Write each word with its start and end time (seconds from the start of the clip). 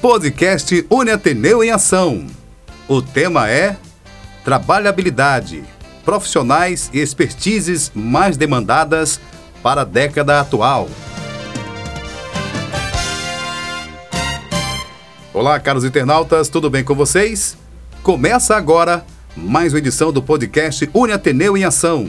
podcast 0.00 0.86
Une 0.90 1.10
Ateneu 1.10 1.62
em 1.62 1.70
Ação. 1.70 2.26
O 2.88 3.02
tema 3.02 3.50
é 3.50 3.76
Trabalhabilidade, 4.42 5.62
profissionais 6.06 6.88
e 6.94 7.00
expertises 7.00 7.92
mais 7.94 8.38
demandadas 8.38 9.20
para 9.62 9.82
a 9.82 9.84
década 9.84 10.40
atual. 10.40 10.88
Olá, 15.34 15.60
caros 15.60 15.84
internautas, 15.84 16.48
tudo 16.48 16.70
bem 16.70 16.82
com 16.82 16.94
vocês? 16.94 17.58
Começa 18.02 18.56
agora 18.56 19.04
mais 19.36 19.74
uma 19.74 19.80
edição 19.80 20.10
do 20.10 20.22
podcast 20.22 20.88
Une 20.94 21.12
Ateneu 21.12 21.58
em 21.58 21.64
Ação, 21.64 22.08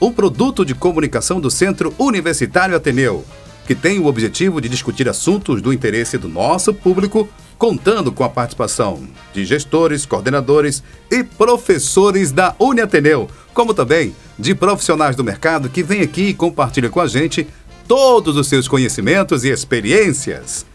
um 0.00 0.12
produto 0.12 0.64
de 0.64 0.72
comunicação 0.72 1.40
do 1.40 1.50
Centro 1.50 1.92
Universitário 1.98 2.76
Ateneu 2.76 3.24
que 3.66 3.74
tem 3.74 3.98
o 3.98 4.06
objetivo 4.06 4.60
de 4.60 4.68
discutir 4.68 5.08
assuntos 5.08 5.62
do 5.62 5.72
interesse 5.72 6.18
do 6.18 6.28
nosso 6.28 6.74
público, 6.74 7.28
contando 7.56 8.12
com 8.12 8.24
a 8.24 8.28
participação 8.28 9.02
de 9.32 9.44
gestores, 9.44 10.04
coordenadores 10.04 10.82
e 11.10 11.24
professores 11.24 12.30
da 12.30 12.54
Uniateneu, 12.58 13.28
como 13.54 13.72
também 13.72 14.14
de 14.38 14.54
profissionais 14.54 15.16
do 15.16 15.24
mercado 15.24 15.68
que 15.68 15.82
vêm 15.82 16.02
aqui 16.02 16.28
e 16.28 16.34
compartilham 16.34 16.90
com 16.90 17.00
a 17.00 17.06
gente 17.06 17.46
todos 17.86 18.36
os 18.36 18.48
seus 18.48 18.66
conhecimentos 18.66 19.44
e 19.44 19.50
experiências. 19.50 20.66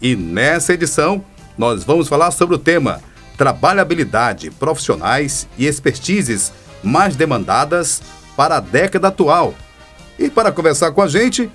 E 0.00 0.14
nessa 0.14 0.72
edição, 0.72 1.24
nós 1.56 1.82
vamos 1.82 2.08
falar 2.08 2.30
sobre 2.30 2.54
o 2.54 2.58
tema 2.58 3.00
Trabalhabilidade, 3.36 4.50
profissionais 4.50 5.46
e 5.56 5.66
expertises 5.66 6.52
mais 6.82 7.14
demandadas 7.14 8.02
para 8.36 8.56
a 8.56 8.60
década 8.60 9.08
atual. 9.08 9.54
E 10.18 10.28
para 10.28 10.50
conversar 10.50 10.90
com 10.90 11.02
a 11.02 11.08
gente, 11.08 11.48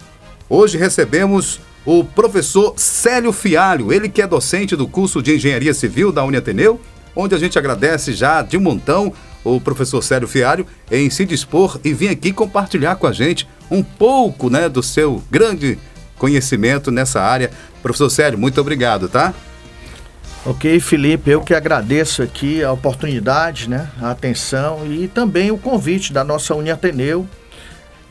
Hoje 0.50 0.78
recebemos 0.78 1.60
o 1.86 2.04
professor 2.04 2.74
Célio 2.78 3.32
Fialho, 3.32 3.92
ele 3.92 4.10
que 4.10 4.22
é 4.22 4.28
docente 4.28 4.76
do 4.76 4.88
curso 4.88 5.22
de 5.22 5.36
Engenharia 5.36 5.74
Civil 5.74 6.12
da 6.12 6.24
Uniateneu, 6.24 6.80
onde 7.16 7.36
a 7.36 7.38
gente 7.38 7.58
agradece 7.58 8.14
já 8.14 8.42
de 8.42 8.58
montão 8.58 9.14
o 9.44 9.60
professor 9.60 10.02
Célio 10.02 10.28
Fialho 10.28 10.66
em 10.90 11.10
se 11.10 11.26
dispor 11.26 11.80
e 11.84 11.94
vir 11.94 12.10
aqui 12.10 12.32
compartilhar 12.32 12.96
com 12.96 13.08
a 13.08 13.12
gente 13.12 13.48
um 13.70 13.84
pouco 13.84 14.50
né, 14.50 14.70
do 14.70 14.82
seu 14.82 15.22
grande 15.30 15.78
conhecimento 16.18 16.92
nessa 16.92 17.22
área. 17.22 17.52
Professor 17.82 18.10
Célio, 18.10 18.40
muito 18.40 18.60
obrigado, 18.62 19.10
tá? 19.10 19.34
Ok, 20.46 20.80
Felipe, 20.80 21.30
eu 21.30 21.42
que 21.42 21.54
agradeço 21.54 22.22
aqui 22.22 22.64
a 22.64 22.72
oportunidade, 22.72 23.70
né, 23.70 23.90
a 24.02 24.12
atenção 24.12 24.86
e 24.92 25.08
também 25.08 25.52
o 25.52 25.58
convite 25.58 26.12
da 26.12 26.24
nossa 26.24 26.54
Uniateneu 26.54 27.28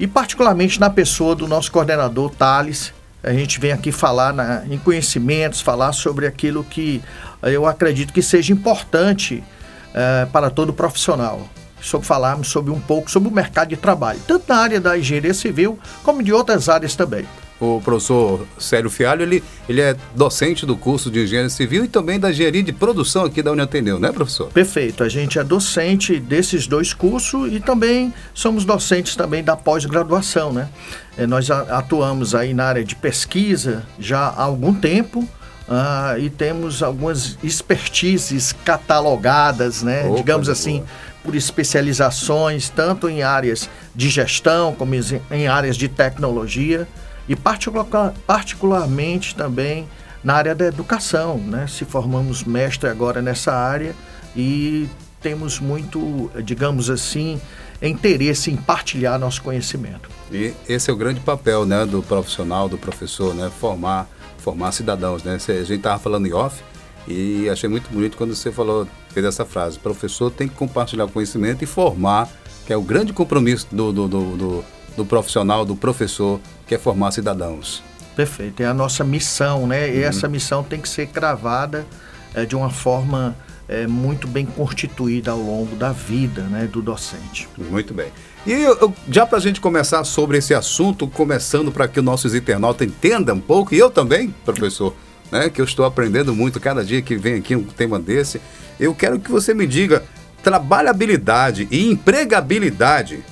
e 0.02 0.06
particularmente 0.08 0.80
na 0.80 0.90
pessoa 0.90 1.32
do 1.32 1.46
nosso 1.46 1.70
coordenador 1.70 2.28
Thales. 2.30 2.92
A 3.22 3.32
gente 3.32 3.60
vem 3.60 3.70
aqui 3.70 3.92
falar 3.92 4.34
na, 4.34 4.66
em 4.68 4.76
conhecimentos, 4.76 5.60
falar 5.60 5.92
sobre 5.92 6.26
aquilo 6.26 6.64
que 6.64 7.00
eu 7.40 7.64
acredito 7.66 8.12
que 8.12 8.20
seja 8.20 8.52
importante 8.52 9.44
uh, 9.90 10.28
para 10.32 10.50
todo 10.50 10.72
profissional. 10.72 11.48
Sobre 11.80 12.04
falarmos 12.04 12.48
sobre 12.48 12.72
um 12.72 12.80
pouco 12.80 13.08
sobre 13.08 13.28
o 13.28 13.32
mercado 13.32 13.68
de 13.68 13.76
trabalho, 13.76 14.18
tanto 14.26 14.44
na 14.48 14.56
área 14.56 14.80
da 14.80 14.98
engenharia 14.98 15.34
civil 15.34 15.78
como 16.02 16.20
de 16.20 16.32
outras 16.32 16.68
áreas 16.68 16.96
também 16.96 17.24
o 17.62 17.80
professor 17.80 18.46
Célio 18.58 18.90
Fialho, 18.90 19.22
ele, 19.22 19.42
ele 19.68 19.80
é 19.80 19.96
docente 20.16 20.66
do 20.66 20.76
curso 20.76 21.10
de 21.10 21.22
Engenharia 21.22 21.48
Civil 21.48 21.84
e 21.84 21.88
também 21.88 22.18
da 22.18 22.30
Engenharia 22.30 22.62
de 22.62 22.72
Produção 22.72 23.24
aqui 23.24 23.40
da 23.40 23.52
Uniateneu, 23.52 24.00
né, 24.00 24.10
professor? 24.10 24.48
Perfeito. 24.48 25.04
A 25.04 25.08
gente 25.08 25.38
é 25.38 25.44
docente 25.44 26.18
desses 26.18 26.66
dois 26.66 26.92
cursos 26.92 27.52
e 27.52 27.60
também 27.60 28.12
somos 28.34 28.64
docentes 28.64 29.14
também 29.14 29.44
da 29.44 29.56
pós-graduação, 29.56 30.52
né? 30.52 30.68
É, 31.16 31.26
nós 31.26 31.50
atuamos 31.50 32.34
aí 32.34 32.52
na 32.52 32.64
área 32.64 32.84
de 32.84 32.96
pesquisa 32.96 33.84
já 33.98 34.20
há 34.20 34.42
algum 34.42 34.74
tempo, 34.74 35.26
Uh, 35.62 36.18
e 36.18 36.28
temos 36.28 36.82
algumas 36.82 37.38
expertises 37.42 38.52
catalogadas, 38.64 39.82
né? 39.82 40.04
Opa, 40.06 40.16
digamos 40.16 40.48
assim, 40.48 40.78
boa. 40.78 40.88
por 41.22 41.34
especializações, 41.36 42.68
tanto 42.68 43.08
em 43.08 43.22
áreas 43.22 43.70
de 43.94 44.10
gestão 44.10 44.74
como 44.74 44.92
em 45.30 45.46
áreas 45.46 45.76
de 45.76 45.88
tecnologia 45.88 46.86
e 47.32 47.36
particular, 47.36 48.12
particularmente 48.26 49.34
também 49.34 49.88
na 50.22 50.34
área 50.34 50.54
da 50.54 50.66
educação, 50.66 51.38
né? 51.38 51.66
Se 51.66 51.84
formamos 51.84 52.44
mestre 52.44 52.90
agora 52.90 53.22
nessa 53.22 53.54
área 53.54 53.94
e 54.36 54.86
temos 55.20 55.58
muito, 55.58 56.30
digamos 56.44 56.90
assim, 56.90 57.40
interesse 57.80 58.50
em 58.50 58.56
partilhar 58.56 59.18
nosso 59.18 59.40
conhecimento. 59.42 60.10
E 60.30 60.52
esse 60.68 60.90
é 60.90 60.92
o 60.92 60.96
grande 60.96 61.20
papel, 61.20 61.64
né, 61.64 61.86
do 61.86 62.02
profissional, 62.02 62.68
do 62.68 62.76
professor, 62.76 63.34
né, 63.34 63.50
formar, 63.58 64.08
formar 64.36 64.72
cidadãos, 64.72 65.22
né? 65.22 65.36
A 65.36 65.38
gente 65.38 65.72
estava 65.72 65.98
falando 65.98 66.26
em 66.26 66.34
off 66.34 66.62
e 67.08 67.48
achei 67.48 67.68
muito 67.68 67.90
bonito 67.90 68.18
quando 68.18 68.36
você 68.36 68.52
falou, 68.52 68.86
fez 69.08 69.24
essa 69.24 69.46
frase, 69.46 69.78
professor 69.78 70.30
tem 70.30 70.48
que 70.48 70.54
compartilhar 70.54 71.06
o 71.06 71.08
conhecimento 71.08 71.64
e 71.64 71.66
formar, 71.66 72.28
que 72.66 72.74
é 72.74 72.76
o 72.76 72.82
grande 72.82 73.14
compromisso 73.14 73.66
do, 73.72 73.90
do, 73.90 74.06
do, 74.06 74.36
do 74.36 74.64
do 74.96 75.04
profissional, 75.04 75.64
do 75.64 75.74
professor, 75.74 76.40
que 76.72 76.76
é 76.76 76.78
formar 76.78 77.10
cidadãos. 77.10 77.82
Perfeito, 78.16 78.62
é 78.62 78.66
a 78.66 78.72
nossa 78.72 79.04
missão, 79.04 79.66
né? 79.66 79.94
E 79.94 79.98
uhum. 79.98 80.08
essa 80.08 80.26
missão 80.26 80.62
tem 80.62 80.80
que 80.80 80.88
ser 80.88 81.06
cravada 81.06 81.86
é, 82.34 82.46
de 82.46 82.56
uma 82.56 82.70
forma 82.70 83.36
é, 83.68 83.86
muito 83.86 84.26
bem 84.26 84.46
constituída 84.46 85.32
ao 85.32 85.38
longo 85.38 85.76
da 85.76 85.92
vida 85.92 86.42
né, 86.44 86.66
do 86.66 86.80
docente. 86.80 87.46
Muito 87.58 87.92
bem. 87.92 88.06
E 88.46 88.52
eu, 88.52 88.76
eu, 88.78 88.94
já 89.10 89.26
para 89.26 89.36
a 89.36 89.40
gente 89.40 89.60
começar 89.60 90.02
sobre 90.04 90.38
esse 90.38 90.54
assunto, 90.54 91.06
começando 91.06 91.70
para 91.70 91.86
que 91.86 92.00
os 92.00 92.04
nossos 92.04 92.34
internautas 92.34 92.86
entendam 92.86 93.36
um 93.36 93.40
pouco, 93.40 93.74
e 93.74 93.78
eu 93.78 93.90
também, 93.90 94.34
professor, 94.44 94.94
né, 95.30 95.50
que 95.50 95.60
eu 95.60 95.66
estou 95.66 95.84
aprendendo 95.84 96.34
muito 96.34 96.58
cada 96.58 96.82
dia 96.82 97.02
que 97.02 97.16
vem 97.16 97.34
aqui 97.34 97.54
um 97.54 97.64
tema 97.64 97.98
desse, 97.98 98.40
eu 98.80 98.94
quero 98.94 99.20
que 99.20 99.30
você 99.30 99.52
me 99.52 99.66
diga 99.66 100.02
trabalhabilidade 100.42 101.68
e 101.70 101.90
empregabilidade. 101.90 103.22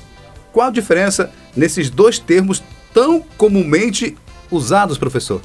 Qual 0.53 0.69
a 0.69 0.71
diferença 0.71 1.31
nesses 1.57 1.89
dois 1.89 2.19
termos 2.19 2.62
tão 2.93 3.21
comumente 3.37 4.17
usados, 4.51 4.99
professor? 4.99 5.41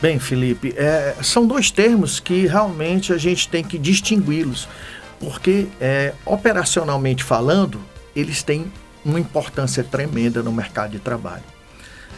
Bem, 0.00 0.18
Felipe, 0.18 0.74
é, 0.76 1.14
são 1.22 1.46
dois 1.46 1.70
termos 1.70 2.18
que 2.20 2.46
realmente 2.46 3.12
a 3.12 3.18
gente 3.18 3.48
tem 3.48 3.62
que 3.62 3.78
distingui-los, 3.78 4.66
porque 5.18 5.66
é, 5.78 6.14
operacionalmente 6.24 7.22
falando, 7.22 7.78
eles 8.16 8.42
têm 8.42 8.72
uma 9.04 9.20
importância 9.20 9.84
tremenda 9.84 10.42
no 10.42 10.50
mercado 10.50 10.92
de 10.92 10.98
trabalho. 10.98 11.44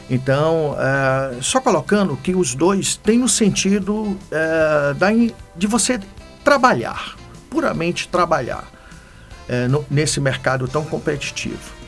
Então, 0.09 0.77
é, 0.79 1.41
só 1.41 1.61
colocando 1.61 2.17
que 2.17 2.35
os 2.35 2.55
dois 2.55 2.97
têm 2.97 3.19
no 3.19 3.29
sentido 3.29 4.17
é, 4.31 4.95
da, 4.95 5.09
de 5.57 5.67
você 5.67 5.99
trabalhar, 6.45 7.17
puramente 7.51 8.09
trabalhar, 8.09 8.65
é, 9.49 9.67
no, 9.67 9.85
nesse 9.91 10.21
mercado 10.21 10.69
tão 10.69 10.85
competitivo. 10.85 11.82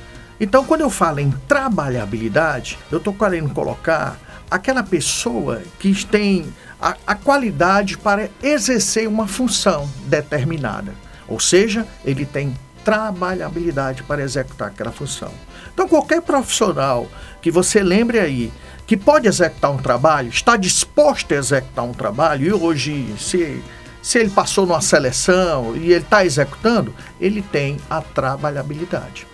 Então, 0.45 0.63
quando 0.63 0.83
eu 0.83 0.91
falo 0.91 1.21
em 1.21 1.31
trabalhabilidade, 1.49 2.79
eu 2.93 2.99
estou 2.99 3.15
querendo 3.15 3.49
colocar 3.55 4.19
aquela 4.51 4.83
pessoa 4.83 5.63
que 5.79 6.05
tem 6.05 6.53
a, 6.79 6.95
a, 7.07 7.15
qualidade 7.15 7.97
para 7.97 8.29
exercer 8.43 9.09
uma 9.09 9.27
função 9.27 9.89
determinada. 10.05 10.93
Ou 11.27 11.41
seja, 11.41 11.89
ele 12.05 12.27
tem 12.27 12.55
trabalhabilidade 12.85 14.03
para 14.03 14.23
executar 14.23 14.69
aquela 14.69 14.93
função. 14.93 15.33
Então, 15.73 15.89
qualquer 15.89 16.21
profissional 16.21 17.09
que 17.41 17.51
você 17.51 17.83
lembre 17.83 18.21
aí 18.21 18.53
que 18.87 18.99
pode 18.99 19.27
executar 19.27 19.71
um 19.71 19.79
trabalho, 19.79 20.29
está 20.29 20.59
disposto 20.59 21.33
a 21.33 21.39
executar 21.39 21.87
um 21.87 21.95
trabalho, 21.95 22.47
e 22.47 22.53
hoje, 22.53 23.15
se, 23.19 23.65
se 24.03 24.19
ele 24.19 24.29
passou 24.29 24.67
numa 24.67 24.83
seleção 24.83 25.75
e 25.75 25.91
ele 25.91 26.05
está 26.05 26.23
executando, 26.23 26.95
ele 27.19 27.41
tem 27.41 27.79
a 27.89 28.03
trabalhabilidade. 28.03 29.27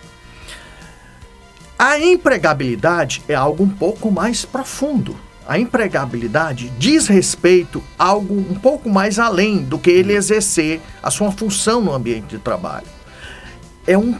A 1.81 1.99
empregabilidade 1.99 3.23
é 3.27 3.33
algo 3.33 3.63
um 3.63 3.69
pouco 3.69 4.11
mais 4.11 4.45
profundo. 4.45 5.17
A 5.47 5.57
empregabilidade 5.57 6.71
diz 6.77 7.07
respeito 7.07 7.83
a 7.97 8.05
algo 8.05 8.35
um 8.35 8.53
pouco 8.53 8.87
mais 8.87 9.17
além 9.17 9.63
do 9.63 9.79
que 9.79 9.89
ele 9.89 10.13
exercer 10.13 10.79
a 11.01 11.09
sua 11.09 11.31
função 11.31 11.81
no 11.81 11.91
ambiente 11.91 12.27
de 12.27 12.37
trabalho. 12.37 12.85
É 13.87 13.97
um, 13.97 14.15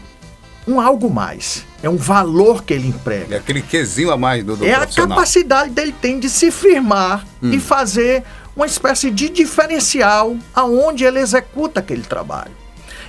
um 0.66 0.80
algo 0.80 1.08
mais. 1.08 1.64
É 1.80 1.88
um 1.88 1.96
valor 1.96 2.64
que 2.64 2.74
ele 2.74 2.88
emprega. 2.88 3.36
É 3.36 3.38
aquele 3.38 3.62
quesinho 3.62 4.10
a 4.10 4.16
mais 4.16 4.42
do, 4.42 4.56
do 4.56 4.66
É 4.66 4.74
a 4.74 4.84
capacidade 4.84 5.70
dele 5.70 5.94
tem 6.02 6.18
de 6.18 6.28
se 6.28 6.50
firmar 6.50 7.24
hum. 7.40 7.52
e 7.52 7.60
fazer 7.60 8.24
uma 8.56 8.66
espécie 8.66 9.08
de 9.08 9.28
diferencial 9.28 10.36
aonde 10.52 11.04
ele 11.04 11.20
executa 11.20 11.78
aquele 11.78 12.02
trabalho. 12.02 12.61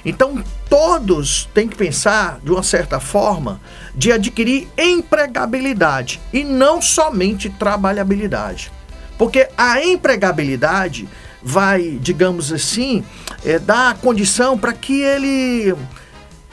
Então, 0.05 0.43
todos 0.69 1.49
têm 1.53 1.67
que 1.67 1.75
pensar, 1.75 2.39
de 2.43 2.51
uma 2.51 2.63
certa 2.63 2.99
forma, 2.99 3.61
de 3.95 4.11
adquirir 4.11 4.67
empregabilidade 4.77 6.19
e 6.31 6.43
não 6.43 6.81
somente 6.81 7.49
trabalhabilidade. 7.49 8.71
Porque 9.17 9.47
a 9.57 9.81
empregabilidade 9.83 11.07
vai, 11.41 11.97
digamos 12.01 12.51
assim, 12.51 13.03
é, 13.45 13.59
dar 13.59 13.91
a 13.91 13.93
condição 13.93 14.57
para 14.57 14.73
que 14.73 15.01
ele 15.01 15.75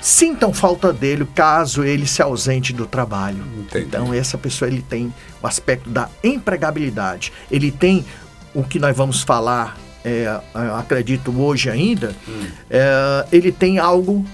sintam 0.00 0.52
falta 0.52 0.92
dele 0.92 1.28
caso 1.34 1.84
ele 1.84 2.06
se 2.06 2.22
ausente 2.22 2.72
do 2.72 2.86
trabalho. 2.86 3.44
Entendi. 3.58 3.86
Então 3.86 4.12
essa 4.14 4.38
pessoa 4.38 4.68
ele 4.68 4.82
tem 4.82 5.12
o 5.42 5.46
aspecto 5.46 5.90
da 5.90 6.08
empregabilidade, 6.24 7.32
ele 7.50 7.70
tem 7.70 8.04
o 8.54 8.64
que 8.64 8.78
nós 8.78 8.96
vamos 8.96 9.22
falar, 9.22 9.76
é, 10.04 10.40
acredito 10.78 11.30
hoje 11.38 11.68
ainda, 11.70 12.14
hum. 12.28 12.46
é, 12.70 13.26
ele 13.32 13.52
tem 13.52 13.78
algo 13.78 14.24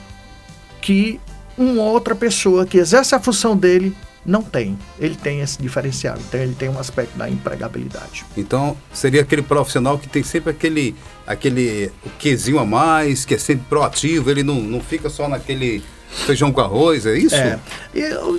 que 0.81 1.21
uma 1.59 1.83
outra 1.83 2.15
pessoa 2.15 2.67
que 2.67 2.79
exerce 2.79 3.15
a 3.15 3.21
função 3.21 3.57
dele 3.57 3.95
não 4.25 4.43
tem. 4.43 4.77
Ele 4.99 5.15
tem 5.15 5.41
esse 5.41 5.61
diferencial, 5.61 6.17
então 6.19 6.41
ele 6.41 6.55
tem 6.55 6.69
um 6.69 6.79
aspecto 6.79 7.17
da 7.17 7.31
empregabilidade. 7.31 8.25
Então, 8.37 8.77
seria 8.93 9.23
aquele 9.23 9.43
profissional 9.43 9.99
que 9.99 10.09
tem 10.09 10.23
sempre 10.23 10.51
aquele, 10.51 10.97
aquele 11.27 11.93
o 12.05 12.11
quesinho 12.19 12.59
a 12.59 12.67
mais, 12.67 13.25
que 13.25 13.35
é 13.35 13.39
sempre 13.39 13.67
proativo, 13.69 14.31
ele 14.31 14.43
não, 14.43 14.61
não 14.61 14.81
fica 14.81 15.09
só 15.09 15.29
naquele 15.29 15.83
feijão 16.25 16.53
com 16.53 16.61
arroz, 16.61 17.07
é 17.07 17.17
isso? 17.17 17.35
É. 17.35 17.59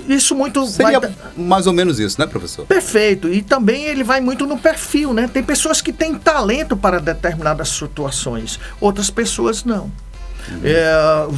Isso 0.08 0.34
muito 0.34 0.66
Seria 0.66 1.00
vai... 1.00 1.14
mais 1.36 1.66
ou 1.66 1.72
menos 1.72 1.98
isso, 1.98 2.20
né, 2.20 2.26
professor? 2.26 2.66
Perfeito. 2.66 3.28
E 3.32 3.42
também 3.42 3.84
ele 3.84 4.02
vai 4.02 4.20
muito 4.20 4.46
no 4.46 4.58
perfil, 4.58 5.12
né? 5.12 5.28
Tem 5.32 5.42
pessoas 5.42 5.80
que 5.80 5.92
têm 5.92 6.14
talento 6.14 6.76
para 6.76 7.00
determinadas 7.00 7.68
situações, 7.68 8.58
outras 8.80 9.10
pessoas 9.10 9.64
não. 9.64 9.90
Uhum. 10.50 10.60
É 10.64 11.28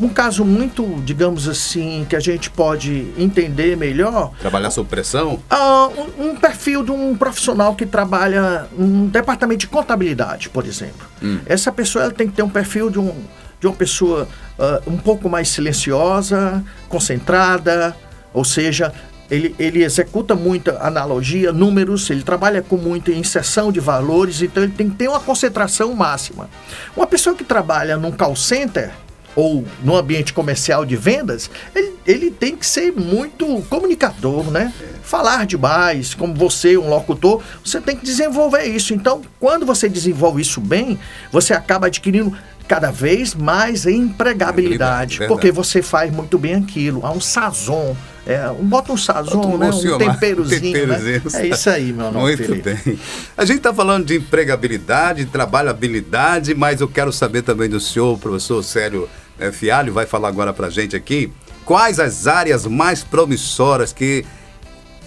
um 0.00 0.08
caso 0.08 0.44
muito, 0.44 0.84
digamos 1.04 1.46
assim, 1.46 2.06
que 2.08 2.16
a 2.16 2.20
gente 2.20 2.48
pode 2.48 3.12
entender 3.18 3.76
melhor. 3.76 4.32
Trabalhar 4.40 4.70
sob 4.70 4.88
pressão? 4.88 5.34
Uh, 5.50 6.22
um, 6.22 6.30
um, 6.30 6.36
perfil 6.36 6.82
de 6.82 6.90
um 6.90 7.14
profissional 7.14 7.74
que 7.74 7.84
trabalha 7.84 8.66
num 8.76 9.06
departamento 9.06 9.60
de 9.60 9.66
contabilidade, 9.66 10.48
por 10.48 10.64
exemplo. 10.64 11.06
Hum. 11.22 11.40
Essa 11.44 11.70
pessoa 11.70 12.04
ela 12.04 12.12
tem 12.12 12.26
que 12.26 12.32
ter 12.34 12.42
um 12.42 12.48
perfil 12.48 12.88
de, 12.88 12.98
um, 12.98 13.12
de 13.60 13.66
uma 13.66 13.76
pessoa 13.76 14.26
uh, 14.58 14.90
um 14.90 14.96
pouco 14.96 15.28
mais 15.28 15.48
silenciosa, 15.48 16.64
concentrada, 16.88 17.94
ou 18.32 18.44
seja, 18.44 18.92
ele, 19.30 19.54
ele 19.58 19.84
executa 19.84 20.34
muita 20.34 20.78
analogia, 20.84 21.52
números, 21.52 22.10
ele 22.10 22.22
trabalha 22.22 22.62
com 22.62 22.76
muita 22.76 23.12
inserção 23.12 23.70
de 23.70 23.78
valores, 23.78 24.42
então 24.42 24.62
ele 24.62 24.72
tem 24.72 24.90
que 24.90 24.96
ter 24.96 25.08
uma 25.08 25.20
concentração 25.20 25.94
máxima. 25.94 26.50
Uma 26.96 27.06
pessoa 27.06 27.36
que 27.36 27.44
trabalha 27.44 27.96
num 27.96 28.10
call 28.10 28.34
center, 28.34 28.90
ou 29.36 29.64
no 29.82 29.96
ambiente 29.96 30.32
comercial 30.32 30.84
de 30.84 30.96
vendas, 30.96 31.50
ele, 31.74 31.94
ele 32.06 32.30
tem 32.30 32.56
que 32.56 32.66
ser 32.66 32.92
muito 32.92 33.62
comunicador, 33.68 34.50
né? 34.50 34.72
Falar 35.02 35.46
demais, 35.46 36.14
como 36.14 36.34
você, 36.34 36.76
um 36.76 36.88
locutor, 36.88 37.42
você 37.64 37.80
tem 37.80 37.96
que 37.96 38.04
desenvolver 38.04 38.64
isso. 38.64 38.92
Então, 38.92 39.22
quando 39.38 39.64
você 39.64 39.88
desenvolve 39.88 40.42
isso 40.42 40.60
bem, 40.60 40.98
você 41.30 41.54
acaba 41.54 41.86
adquirindo 41.86 42.36
cada 42.70 42.92
vez 42.92 43.34
mais 43.34 43.84
empregabilidade, 43.84 45.24
é 45.24 45.26
porque 45.26 45.50
você 45.50 45.82
faz 45.82 46.08
muito 46.12 46.38
bem 46.38 46.54
aquilo. 46.54 47.04
Há 47.04 47.10
um 47.10 47.20
sazon, 47.20 47.96
é, 48.24 48.48
um, 48.48 48.64
bota 48.64 48.92
um 48.92 48.96
sazon, 48.96 49.58
né? 49.58 49.70
um 49.70 49.98
temperozinho. 49.98 50.86
Né? 50.86 51.20
É 51.34 51.46
isso 51.48 51.68
aí, 51.68 51.92
meu 51.92 52.12
nome. 52.12 52.20
Muito 52.20 52.44
Felipe. 52.44 52.78
bem. 52.84 52.96
A 53.36 53.44
gente 53.44 53.56
está 53.56 53.74
falando 53.74 54.06
de 54.06 54.18
empregabilidade, 54.18 55.24
trabalhabilidade, 55.24 56.54
mas 56.54 56.80
eu 56.80 56.86
quero 56.86 57.12
saber 57.12 57.42
também 57.42 57.68
do 57.68 57.80
senhor, 57.80 58.16
professor 58.20 58.62
Célio 58.62 59.08
é, 59.36 59.50
Fialho, 59.50 59.92
vai 59.92 60.06
falar 60.06 60.28
agora 60.28 60.52
para 60.52 60.68
a 60.68 60.70
gente 60.70 60.94
aqui, 60.94 61.32
quais 61.64 61.98
as 61.98 62.28
áreas 62.28 62.66
mais 62.66 63.02
promissoras 63.02 63.92
que 63.92 64.24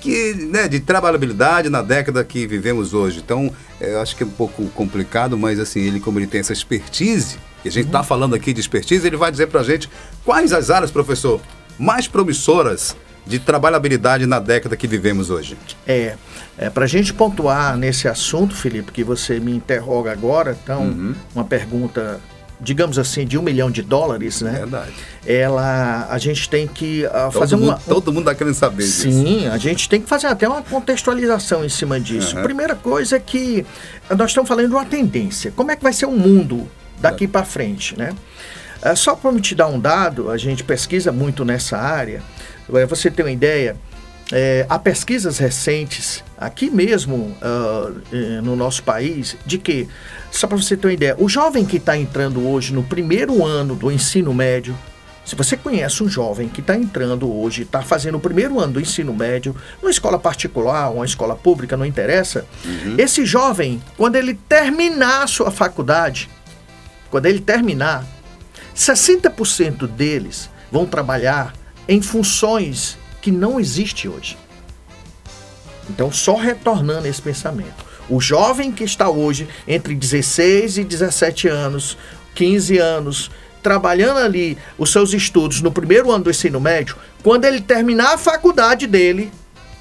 que, 0.01 0.33
né, 0.33 0.67
de 0.67 0.81
trabalhabilidade 0.81 1.69
na 1.69 1.81
década 1.81 2.25
que 2.25 2.45
vivemos 2.45 2.93
hoje. 2.93 3.21
Então, 3.23 3.49
é, 3.79 3.93
eu 3.93 4.01
acho 4.01 4.17
que 4.17 4.23
é 4.23 4.25
um 4.25 4.31
pouco 4.31 4.65
complicado, 4.71 5.37
mas 5.37 5.61
assim, 5.61 5.79
ele 5.79 6.01
como 6.01 6.19
ele 6.19 6.27
tem 6.27 6.41
essa 6.41 6.51
expertise, 6.51 7.37
e 7.63 7.67
a 7.67 7.71
gente 7.71 7.87
está 7.87 7.99
uhum. 7.99 8.03
falando 8.03 8.35
aqui 8.35 8.53
de 8.53 8.59
expertise, 8.59 9.05
ele 9.05 9.17
vai 9.17 9.31
dizer 9.31 9.47
para 9.47 9.61
a 9.61 9.63
gente 9.63 9.89
quais 10.23 10.53
as 10.53 10.69
áreas, 10.69 10.91
professor, 10.91 11.39
mais 11.77 12.07
promissoras 12.07 12.95
de 13.25 13.39
trabalhabilidade 13.39 14.25
na 14.25 14.39
década 14.39 14.75
que 14.75 14.87
vivemos 14.87 15.29
hoje. 15.29 15.57
É, 15.87 16.15
é 16.57 16.69
para 16.69 16.83
a 16.83 16.87
gente 16.87 17.13
pontuar 17.13 17.77
nesse 17.77 18.07
assunto, 18.07 18.55
Felipe, 18.55 18.91
que 18.91 19.03
você 19.03 19.39
me 19.39 19.55
interroga 19.55 20.11
agora, 20.11 20.57
então, 20.61 20.81
uhum. 20.81 21.15
uma 21.33 21.45
pergunta 21.45 22.19
digamos 22.63 22.97
assim, 22.97 23.25
de 23.25 23.37
um 23.37 23.41
milhão 23.41 23.69
de 23.69 23.81
dólares, 23.81 24.41
né? 24.41 24.51
Verdade. 24.51 24.93
Ela, 25.25 26.07
a 26.09 26.17
gente 26.17 26.49
tem 26.49 26.65
que 26.65 27.05
uh, 27.05 27.31
fazer 27.31 27.57
mundo, 27.57 27.69
uma... 27.69 27.77
Todo 27.77 28.11
mundo 28.11 28.21
está 28.21 28.35
querendo 28.35 28.53
saber 28.53 28.83
Sim, 28.83 29.09
disso. 29.09 29.23
Sim, 29.23 29.47
a 29.47 29.57
gente 29.57 29.89
tem 29.89 30.01
que 30.01 30.07
fazer 30.07 30.27
até 30.27 30.47
uma 30.47 30.61
contextualização 30.61 31.65
em 31.65 31.69
cima 31.69 31.99
disso. 31.99 32.37
Uhum. 32.37 32.43
Primeira 32.43 32.73
coisa 32.73 33.17
é 33.17 33.19
que 33.19 33.65
nós 34.17 34.29
estamos 34.31 34.47
falando 34.47 34.69
de 34.69 34.73
uma 34.73 34.85
tendência. 34.85 35.51
Como 35.51 35.71
é 35.71 35.75
que 35.75 35.83
vai 35.83 35.91
ser 35.91 36.05
o 36.05 36.11
mundo 36.11 36.65
daqui 36.99 37.27
para 37.27 37.43
frente, 37.43 37.97
né? 37.97 38.13
Uh, 38.83 38.95
só 38.95 39.15
para 39.15 39.31
me 39.31 39.41
te 39.41 39.55
dar 39.55 39.67
um 39.67 39.79
dado, 39.79 40.29
a 40.29 40.37
gente 40.37 40.63
pesquisa 40.63 41.11
muito 41.11 41.45
nessa 41.45 41.77
área. 41.77 42.21
Você 42.87 43.11
tem 43.11 43.25
uma 43.25 43.31
ideia, 43.31 43.75
é, 44.31 44.65
há 44.69 44.79
pesquisas 44.79 45.37
recentes, 45.37 46.23
aqui 46.37 46.69
mesmo 46.69 47.35
uh, 47.41 48.41
no 48.41 48.55
nosso 48.55 48.83
país, 48.83 49.35
de 49.45 49.57
que, 49.57 49.87
só 50.31 50.47
para 50.47 50.57
você 50.57 50.77
ter 50.77 50.87
uma 50.87 50.93
ideia, 50.93 51.15
o 51.19 51.27
jovem 51.27 51.65
que 51.65 51.77
está 51.77 51.97
entrando 51.97 52.47
hoje 52.47 52.73
no 52.73 52.83
primeiro 52.83 53.45
ano 53.45 53.75
do 53.75 53.91
ensino 53.91 54.33
médio, 54.33 54.77
se 55.25 55.35
você 55.35 55.55
conhece 55.55 56.03
um 56.03 56.09
jovem 56.09 56.49
que 56.49 56.59
está 56.59 56.75
entrando 56.75 57.31
hoje, 57.31 57.61
está 57.61 57.81
fazendo 57.81 58.15
o 58.15 58.19
primeiro 58.19 58.59
ano 58.59 58.73
do 58.73 58.81
ensino 58.81 59.13
médio, 59.13 59.55
numa 59.81 59.91
escola 59.91 60.19
particular 60.19 60.89
ou 60.89 60.95
uma 60.95 61.05
escola 61.05 61.35
pública, 61.35 61.77
não 61.77 61.85
interessa, 61.85 62.45
uhum. 62.65 62.95
esse 62.97 63.25
jovem, 63.25 63.81
quando 63.95 64.17
ele 64.17 64.33
terminar 64.33 65.23
a 65.23 65.27
sua 65.27 65.49
faculdade, 65.49 66.29
quando 67.13 67.27
ele 67.27 67.41
terminar, 67.41 68.03
60% 68.75 69.85
deles 69.85 70.49
vão 70.71 70.83
trabalhar 70.83 71.53
em 71.87 72.01
funções 72.01 72.97
que 73.21 73.29
não 73.29 73.59
existe 73.59 74.09
hoje. 74.09 74.35
Então, 75.87 76.11
só 76.11 76.35
retornando 76.35 77.07
esse 77.07 77.21
pensamento. 77.21 77.85
O 78.09 78.19
jovem 78.19 78.71
que 78.71 78.83
está 78.83 79.11
hoje 79.11 79.47
entre 79.67 79.93
16 79.93 80.79
e 80.79 80.83
17 80.83 81.47
anos, 81.47 81.99
15 82.33 82.79
anos, 82.79 83.29
trabalhando 83.61 84.17
ali 84.17 84.57
os 84.75 84.91
seus 84.91 85.13
estudos 85.13 85.61
no 85.61 85.71
primeiro 85.71 86.11
ano 86.11 86.23
do 86.23 86.31
ensino 86.31 86.59
médio, 86.59 86.95
quando 87.21 87.45
ele 87.45 87.61
terminar 87.61 88.15
a 88.15 88.17
faculdade 88.17 88.87
dele, 88.87 89.31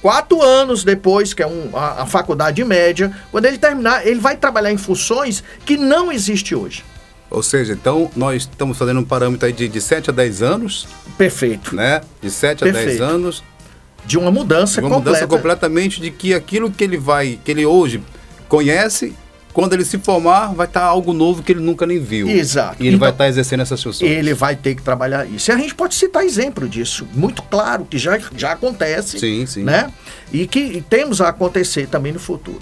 quatro 0.02 0.42
anos 0.42 0.84
depois, 0.84 1.32
que 1.32 1.42
é 1.42 1.46
um, 1.46 1.70
a, 1.74 2.02
a, 2.02 2.06
faculdade 2.06 2.62
média, 2.62 3.10
quando 3.30 3.46
ele 3.46 3.56
terminar, 3.56 4.06
ele 4.06 4.20
vai 4.20 4.36
trabalhar 4.36 4.70
em 4.70 4.76
funções 4.76 5.42
que 5.64 5.78
não 5.78 6.12
existe 6.12 6.54
hoje. 6.54 6.84
Ou 7.32 7.42
seja, 7.42 7.72
então 7.72 8.10
nós 8.14 8.42
estamos 8.42 8.76
fazendo 8.76 9.00
um 9.00 9.04
parâmetro 9.04 9.46
aí 9.46 9.52
de, 9.52 9.66
de 9.66 9.80
7 9.80 10.10
a 10.10 10.12
10 10.12 10.42
anos. 10.42 10.86
Perfeito. 11.16 11.74
Né? 11.74 12.02
De 12.20 12.30
7 12.30 12.64
a 12.64 12.70
10 12.70 13.00
anos. 13.00 13.42
De 14.04 14.18
uma 14.18 14.30
mudança 14.30 14.80
de 14.80 14.86
uma 14.86 14.96
completa. 14.96 15.10
mudança 15.10 15.26
completamente 15.26 16.00
de 16.00 16.10
que 16.10 16.34
aquilo 16.34 16.70
que 16.70 16.84
ele 16.84 16.96
vai, 16.96 17.38
que 17.42 17.50
ele 17.50 17.64
hoje 17.64 18.02
conhece, 18.48 19.14
quando 19.52 19.74
ele 19.74 19.84
se 19.84 19.98
formar, 19.98 20.52
vai 20.54 20.66
estar 20.66 20.82
algo 20.82 21.12
novo 21.12 21.42
que 21.42 21.52
ele 21.52 21.60
nunca 21.60 21.86
nem 21.86 22.00
viu. 22.00 22.28
Exato. 22.28 22.76
E 22.82 22.86
ele 22.86 22.96
então, 22.96 23.00
vai 23.00 23.10
estar 23.10 23.28
exercendo 23.28 23.60
essas 23.60 23.82
funções. 23.82 24.10
Ele 24.10 24.34
vai 24.34 24.56
ter 24.56 24.74
que 24.74 24.82
trabalhar 24.82 25.24
isso. 25.26 25.50
E 25.50 25.52
a 25.52 25.56
gente 25.56 25.74
pode 25.74 25.94
citar 25.94 26.24
exemplo 26.24 26.68
disso, 26.68 27.06
muito 27.14 27.42
claro, 27.44 27.84
que 27.84 27.96
já, 27.96 28.18
já 28.36 28.52
acontece. 28.52 29.18
Sim, 29.18 29.46
sim. 29.46 29.62
Né? 29.62 29.92
E 30.32 30.46
que 30.46 30.82
temos 30.88 31.20
a 31.20 31.28
acontecer 31.28 31.86
também 31.86 32.12
no 32.12 32.18
futuro. 32.18 32.60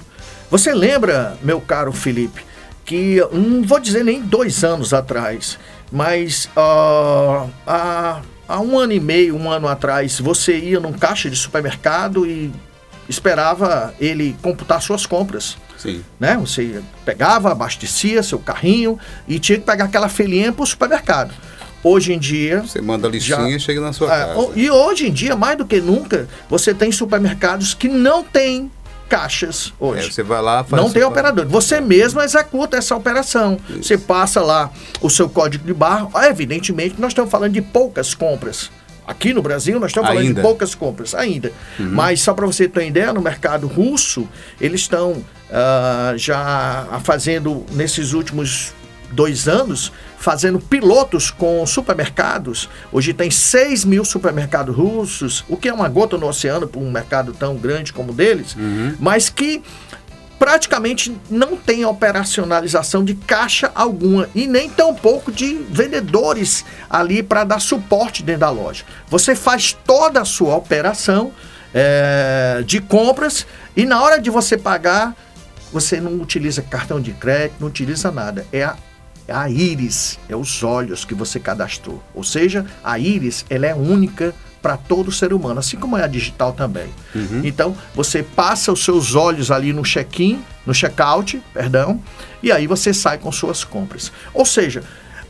Você 0.51 0.75
lembra, 0.75 1.39
meu 1.43 1.61
caro 1.61 1.93
Felipe, 1.93 2.43
que 2.91 3.25
não 3.33 3.63
vou 3.63 3.79
dizer 3.79 4.03
nem 4.03 4.21
dois 4.21 4.65
anos 4.65 4.93
atrás, 4.93 5.57
mas 5.93 6.47
uh, 6.57 7.49
há, 7.65 8.21
há 8.49 8.61
um 8.61 8.77
ano 8.77 8.93
e 8.93 8.99
meio, 8.99 9.37
um 9.37 9.49
ano 9.49 9.69
atrás, 9.69 10.19
você 10.19 10.59
ia 10.59 10.81
num 10.81 10.93
caixa 10.93 11.31
de 11.31 11.37
supermercado 11.37 12.27
e 12.27 12.53
esperava 13.09 13.95
ele 14.01 14.37
computar 14.43 14.83
suas 14.83 15.07
compras. 15.07 15.57
Sim. 15.79 16.03
Né? 16.19 16.37
Você 16.39 16.83
pegava, 17.05 17.53
abastecia 17.53 18.25
seu 18.25 18.41
carrinho 18.41 18.99
e 19.29 19.39
tinha 19.39 19.57
que 19.57 19.65
pegar 19.65 19.85
aquela 19.85 20.09
felinha 20.09 20.53
para 20.53 20.65
o 20.65 20.67
supermercado. 20.67 21.33
Hoje 21.85 22.13
em 22.13 22.19
dia. 22.19 22.63
Você 22.63 22.83
manda 22.83 23.07
a 23.07 23.11
listinha 23.11 23.57
e 23.57 23.61
chega 23.61 23.81
na 23.81 23.93
sua 23.93 24.13
é, 24.13 24.35
casa. 24.35 24.51
E 24.57 24.69
hoje 24.69 25.07
em 25.07 25.13
dia, 25.13 25.37
mais 25.37 25.57
do 25.57 25.65
que 25.65 25.81
nunca, 25.81 26.29
você 26.49 26.75
tem 26.75 26.91
supermercados 26.91 27.73
que 27.73 27.87
não 27.87 28.25
têm 28.25 28.69
caixas 29.11 29.75
hoje. 29.81 30.07
É, 30.07 30.11
você 30.11 30.23
vai 30.23 30.41
lá, 30.41 30.63
faz 30.63 30.81
Não 30.81 30.89
tem 30.89 31.03
operador. 31.03 31.45
Você 31.49 31.81
mesmo 31.81 32.21
executa 32.23 32.77
essa 32.77 32.95
operação. 32.95 33.59
Isso. 33.69 33.83
Você 33.83 33.99
passa 33.99 34.41
lá 34.41 34.71
o 35.03 35.11
seu 35.11 35.29
código 35.29 35.67
de 35.67 35.75
barra. 35.75 36.09
Evidentemente, 36.29 36.95
nós 36.99 37.11
estamos 37.11 37.31
falando 37.31 37.53
de 37.53 37.61
poucas 37.61 38.15
compras. 38.15 38.71
Aqui 39.05 39.35
no 39.35 39.43
Brasil, 39.43 39.81
nós 39.81 39.91
estamos 39.91 40.09
falando 40.09 40.25
ainda. 40.25 40.35
de 40.35 40.41
poucas 40.41 40.75
compras 40.77 41.17
ainda. 41.17 41.53
Uhum. 41.77 41.91
Mas 41.91 42.23
só 42.23 42.33
para 42.33 42.47
você 42.47 42.69
ter 42.69 42.81
uma 42.81 42.87
ideia, 42.87 43.13
no 43.13 43.21
mercado 43.21 43.67
russo, 43.67 44.29
eles 44.61 44.83
estão 44.83 45.13
uh, 45.13 46.17
já 46.17 46.87
fazendo, 47.03 47.67
nesses 47.73 48.13
últimos 48.13 48.73
dois 49.11 49.49
anos, 49.49 49.93
fazendo 50.19 50.59
pilotos 50.59 51.31
com 51.31 51.65
supermercados. 51.67 52.69
Hoje 52.93 53.13
tem 53.13 53.31
6 53.31 53.85
mil 53.85 54.05
supermercados 54.05 54.75
russos, 54.75 55.45
o 55.49 55.57
que 55.57 55.69
é 55.69 55.73
uma 55.73 55.89
gota 55.89 56.17
no 56.17 56.29
oceano 56.29 56.67
para 56.67 56.81
um 56.81 56.91
mercado 56.91 57.33
tão 57.33 57.57
grande 57.57 57.93
como 57.93 58.13
o 58.13 58.15
deles, 58.15 58.55
uhum. 58.55 58.95
mas 58.99 59.29
que 59.29 59.63
praticamente 60.39 61.15
não 61.29 61.55
tem 61.55 61.85
operacionalização 61.85 63.05
de 63.05 63.15
caixa 63.15 63.71
alguma 63.75 64.27
e 64.35 64.47
nem 64.47 64.71
tampouco 64.71 65.31
de 65.31 65.55
vendedores 65.71 66.65
ali 66.89 67.23
para 67.23 67.45
dar 67.45 67.61
suporte 67.61 68.23
dentro 68.23 68.41
da 68.41 68.51
loja. 68.51 68.85
Você 69.09 69.35
faz 69.35 69.77
toda 69.85 70.23
a 70.23 70.25
sua 70.25 70.57
operação 70.57 71.31
é, 71.75 72.63
de 72.67 72.81
compras 72.81 73.47
e 73.77 73.85
na 73.85 74.03
hora 74.03 74.19
de 74.19 74.31
você 74.31 74.57
pagar 74.57 75.15
você 75.73 76.01
não 76.01 76.15
utiliza 76.21 76.63
cartão 76.63 77.01
de 77.01 77.13
crédito, 77.13 77.57
não 77.61 77.69
utiliza 77.69 78.11
nada. 78.11 78.47
É 78.53 78.65
a, 78.65 78.71
é 78.71 78.90
a 79.31 79.49
íris, 79.49 80.19
é 80.29 80.37
os 80.37 80.63
olhos 80.63 81.05
que 81.05 81.15
você 81.15 81.39
cadastrou. 81.39 82.03
Ou 82.15 82.25
seja, 82.25 82.67
a 82.83 82.99
íris 82.99 83.45
ela 83.49 83.67
é 83.67 83.75
única 83.75 84.35
para 84.61 84.77
todo 84.77 85.11
ser 85.11 85.33
humano, 85.33 85.61
assim 85.61 85.77
como 85.77 85.97
é 85.97 86.05
a 86.05 86.07
digital 86.07 86.53
também. 86.53 86.89
Uhum. 87.15 87.43
Então, 87.45 87.77
você 87.95 88.23
passa 88.23 88.73
os 88.73 88.85
seus 88.85 89.15
olhos 89.15 89.51
ali 89.51 89.73
no 89.73 89.83
check-in, 89.83 90.45
no 90.67 90.75
check-out, 90.75 91.43
perdão, 91.53 92.03
e 92.43 92.53
aí 92.53 92.67
você 92.67 92.93
sai 92.93 93.19
com 93.19 93.33
suas 93.33 93.65
compras. 93.65 94.13
Ou 94.35 94.45
seja, 94.45 94.83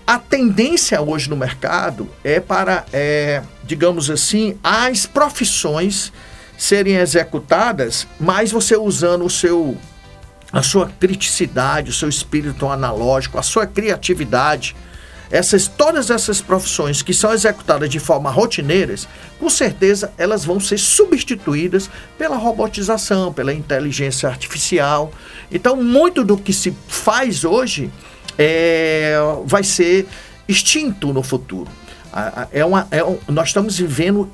a 0.06 0.18
tendência 0.18 1.00
hoje 1.00 1.30
no 1.30 1.36
mercado 1.36 2.08
é 2.24 2.40
para, 2.40 2.84
é, 2.92 3.42
digamos 3.62 4.10
assim, 4.10 4.56
as 4.62 5.06
profissões 5.06 6.12
serem 6.58 6.96
executadas, 6.96 8.06
mas 8.18 8.50
você 8.50 8.76
usando 8.76 9.24
o 9.24 9.30
seu 9.30 9.76
a 10.52 10.62
sua 10.62 10.88
criticidade, 10.88 11.90
o 11.90 11.92
seu 11.92 12.08
espírito 12.08 12.68
analógico, 12.68 13.38
a 13.38 13.42
sua 13.42 13.66
criatividade, 13.66 14.74
essas 15.30 15.68
todas 15.68 16.10
essas 16.10 16.40
profissões 16.40 17.02
que 17.02 17.14
são 17.14 17.32
executadas 17.32 17.88
de 17.88 18.00
forma 18.00 18.30
rotineiras, 18.30 19.06
com 19.38 19.48
certeza 19.48 20.12
elas 20.18 20.44
vão 20.44 20.58
ser 20.58 20.78
substituídas 20.78 21.88
pela 22.18 22.36
robotização, 22.36 23.32
pela 23.32 23.54
inteligência 23.54 24.28
artificial. 24.28 25.12
Então, 25.50 25.76
muito 25.76 26.24
do 26.24 26.36
que 26.36 26.52
se 26.52 26.74
faz 26.88 27.44
hoje 27.44 27.90
é, 28.36 29.16
vai 29.44 29.62
ser 29.62 30.08
extinto 30.48 31.12
no 31.12 31.22
futuro. 31.22 31.70
É 32.50 32.64
uma, 32.64 32.88
é 32.90 33.04
um, 33.04 33.18
nós 33.28 33.48
estamos 33.48 33.78
vivendo 33.78 34.28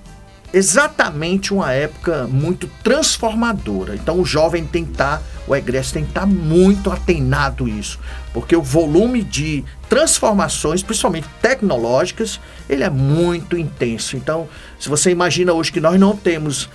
exatamente 0.52 1.52
uma 1.52 1.72
época 1.72 2.26
muito 2.26 2.68
transformadora. 2.82 3.94
Então 3.94 4.20
o 4.20 4.24
jovem 4.24 4.64
tem 4.64 4.84
que 4.84 4.92
estar, 4.92 5.18
tá, 5.18 5.22
o 5.46 5.54
egresso 5.54 5.92
tem 5.92 6.04
que 6.04 6.10
estar 6.10 6.22
tá 6.22 6.26
muito 6.26 6.90
atenado 6.90 7.68
isso, 7.68 7.98
porque 8.32 8.56
o 8.56 8.62
volume 8.62 9.22
de 9.22 9.64
transformações, 9.88 10.82
principalmente 10.82 11.28
tecnológicas, 11.40 12.40
ele 12.68 12.82
é 12.82 12.90
muito 12.90 13.56
intenso. 13.56 14.16
Então, 14.16 14.48
se 14.78 14.88
você 14.88 15.10
imagina 15.10 15.52
hoje 15.52 15.72
que 15.72 15.80
nós 15.80 15.98
não 15.98 16.16
temos 16.16 16.68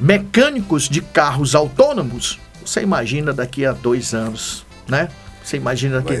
mecânicos 0.00 0.88
de 0.88 1.00
carros 1.00 1.54
autônomos, 1.54 2.38
você 2.64 2.80
imagina 2.80 3.32
daqui 3.32 3.66
a 3.66 3.72
dois 3.72 4.14
anos, 4.14 4.64
né? 4.88 5.08
Você 5.44 5.58
imagina 5.58 6.02
que 6.02 6.16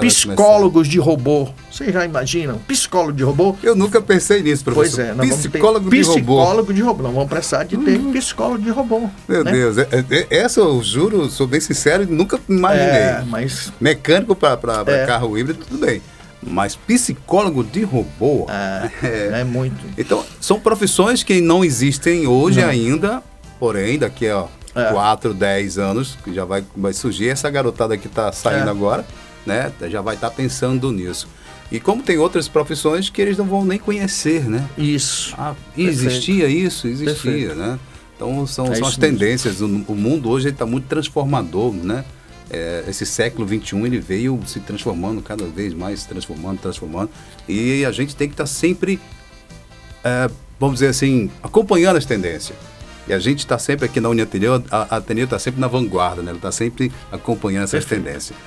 psicólogos 0.00 0.86
de 0.86 1.00
robô. 1.00 1.48
Vocês 1.68 1.92
já 1.92 2.04
imaginam? 2.04 2.58
Psicólogo 2.58 3.12
de 3.12 3.24
robô? 3.24 3.56
Eu 3.60 3.74
nunca 3.74 4.00
pensei 4.00 4.40
nisso, 4.40 4.62
professor. 4.62 5.14
Pois 5.16 5.30
é, 5.30 5.36
psicólogo 5.36 5.90
de 5.90 6.00
robô. 6.02 6.14
Psicólogo 6.14 6.72
de 6.72 6.80
robô. 6.80 7.02
Nós 7.02 7.12
vamos 7.12 7.28
precisar 7.28 7.64
de 7.64 7.76
ter 7.76 7.98
uhum. 7.98 8.12
psicólogo 8.12 8.62
de 8.62 8.70
robô. 8.70 9.10
Meu 9.28 9.42
né? 9.42 9.50
Deus, 9.50 9.78
é, 9.78 9.88
é, 10.10 10.26
essa 10.30 10.60
eu 10.60 10.80
juro, 10.80 11.28
sou 11.28 11.48
bem 11.48 11.58
sincero, 11.58 12.06
nunca 12.08 12.38
imaginei. 12.48 12.86
É, 12.86 13.24
mas... 13.26 13.72
Mecânico 13.80 14.36
para 14.36 14.56
é. 14.86 15.06
carro 15.06 15.36
híbrido, 15.36 15.64
tudo 15.64 15.84
bem. 15.84 16.00
Mas 16.40 16.76
psicólogo 16.76 17.64
de 17.64 17.82
robô. 17.82 18.46
É, 18.48 19.40
é, 19.40 19.44
muito. 19.44 19.84
Então, 19.98 20.24
são 20.40 20.60
profissões 20.60 21.24
que 21.24 21.40
não 21.40 21.64
existem 21.64 22.28
hoje 22.28 22.60
não. 22.60 22.68
ainda, 22.68 23.24
porém, 23.58 23.98
daqui 23.98 24.28
a 24.28 24.46
é. 24.78 24.92
4, 24.92 25.34
10 25.34 25.78
anos, 25.78 26.16
que 26.22 26.32
já 26.32 26.44
vai, 26.44 26.64
vai 26.76 26.92
surgir. 26.92 27.28
Essa 27.28 27.50
garotada 27.50 27.96
que 27.96 28.06
está 28.06 28.32
saindo 28.32 28.68
é. 28.68 28.70
agora, 28.70 29.04
né? 29.44 29.72
Já 29.88 30.00
vai 30.00 30.14
estar 30.14 30.30
tá 30.30 30.36
pensando 30.36 30.90
nisso. 30.92 31.28
E 31.70 31.78
como 31.78 32.02
tem 32.02 32.16
outras 32.16 32.48
profissões 32.48 33.10
que 33.10 33.20
eles 33.20 33.36
não 33.36 33.44
vão 33.44 33.64
nem 33.64 33.78
conhecer, 33.78 34.48
né? 34.48 34.66
Isso. 34.76 35.34
Ah, 35.36 35.54
existia 35.76 36.48
isso, 36.48 36.86
existia, 36.86 37.14
Perfeito. 37.14 37.54
né? 37.56 37.78
Então 38.16 38.46
são, 38.46 38.66
é 38.66 38.74
são 38.74 38.88
as 38.88 38.96
tendências. 38.96 39.60
O, 39.60 39.66
o, 39.66 39.94
mundo 39.94 40.30
hoje 40.30 40.48
está 40.48 40.64
muito 40.64 40.86
transformador, 40.86 41.72
né? 41.72 42.04
É, 42.50 42.84
esse 42.88 43.04
século 43.04 43.46
21 43.46 43.86
ele 43.86 44.00
veio 44.00 44.40
se 44.46 44.60
transformando 44.60 45.20
cada 45.20 45.44
vez 45.44 45.74
mais, 45.74 46.04
transformando, 46.04 46.58
transformando. 46.58 47.10
E 47.46 47.84
a 47.84 47.92
gente 47.92 48.16
tem 48.16 48.28
que 48.28 48.34
estar 48.34 48.44
tá 48.44 48.48
sempre, 48.48 48.98
é, 50.02 50.30
vamos 50.58 50.76
dizer 50.76 50.88
assim, 50.88 51.30
acompanhando 51.42 51.96
as 51.96 52.06
tendências. 52.06 52.56
E 53.08 53.12
a 53.12 53.18
gente 53.18 53.38
está 53.38 53.58
sempre 53.58 53.86
aqui 53.86 54.00
na 54.00 54.08
Uniateneu, 54.10 54.62
a 54.70 54.96
Ateneu 54.96 55.24
está 55.24 55.38
sempre 55.38 55.60
na 55.60 55.66
vanguarda, 55.66 56.22
né? 56.22 56.30
Ela 56.30 56.38
está 56.38 56.52
sempre 56.52 56.92
acompanhando 57.10 57.64
essas 57.64 57.84
Perfeito. 57.84 58.04
tendências. 58.04 58.38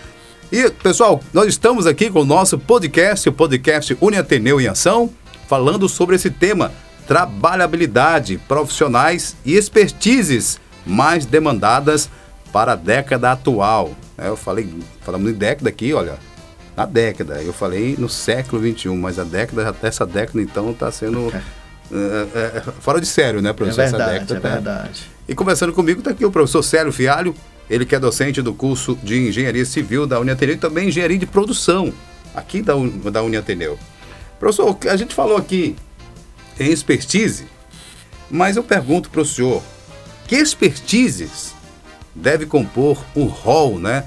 E, 0.51 0.69
pessoal, 0.69 1.19
nós 1.33 1.47
estamos 1.47 1.87
aqui 1.87 2.11
com 2.11 2.21
o 2.21 2.25
nosso 2.25 2.59
podcast, 2.59 3.27
o 3.27 3.33
podcast 3.33 3.97
Uniateneu 3.99 4.61
em 4.61 4.67
Ação, 4.67 5.09
falando 5.47 5.89
sobre 5.89 6.15
esse 6.15 6.29
tema, 6.29 6.71
trabalhabilidade, 7.07 8.37
profissionais 8.47 9.35
e 9.43 9.55
expertises 9.55 10.59
mais 10.85 11.25
demandadas 11.25 12.09
para 12.53 12.73
a 12.73 12.75
década 12.75 13.31
atual. 13.31 13.95
É, 14.17 14.27
eu 14.27 14.37
falei, 14.37 14.69
falamos 15.01 15.31
de 15.31 15.39
década 15.39 15.69
aqui, 15.69 15.93
olha, 15.93 16.19
na 16.77 16.85
década. 16.85 17.41
Eu 17.41 17.53
falei 17.53 17.95
no 17.97 18.09
século 18.09 18.61
XXI, 18.61 18.89
mas 18.89 19.17
a 19.17 19.23
década, 19.23 19.75
essa 19.81 20.05
década 20.05 20.41
então 20.41 20.71
está 20.71 20.91
sendo 20.91 21.33
fora 22.79 22.99
de 22.99 23.07
sério, 23.07 23.41
né, 23.41 23.53
professor? 23.53 23.81
É 23.81 23.89
verdade, 23.89 24.25
década, 24.25 24.47
é 24.47 24.51
verdade. 24.51 25.11
E 25.27 25.35
conversando 25.35 25.73
comigo 25.73 25.99
está 25.99 26.11
aqui 26.11 26.25
o 26.25 26.31
professor 26.31 26.63
Célio 26.63 26.91
Fialho, 26.91 27.35
ele 27.69 27.85
que 27.85 27.95
é 27.95 27.99
docente 27.99 28.41
do 28.41 28.53
curso 28.53 28.97
de 29.03 29.27
Engenharia 29.27 29.65
Civil 29.65 30.05
da 30.05 30.19
Uniateneu 30.19 30.55
e 30.55 30.57
também 30.57 30.89
Engenharia 30.89 31.17
de 31.17 31.25
Produção, 31.25 31.93
aqui 32.35 32.61
da, 32.61 32.73
da 33.11 33.23
Uniateneu. 33.23 33.77
Professor, 34.39 34.77
a 34.89 34.95
gente 34.95 35.13
falou 35.13 35.37
aqui 35.37 35.75
em 36.59 36.71
expertise, 36.71 37.45
mas 38.29 38.57
eu 38.57 38.63
pergunto 38.63 39.09
para 39.09 39.21
o 39.21 39.25
senhor, 39.25 39.61
que 40.27 40.35
expertises 40.35 41.53
deve 42.15 42.45
compor 42.45 43.03
o 43.15 43.25
rol, 43.25 43.79
né, 43.79 44.05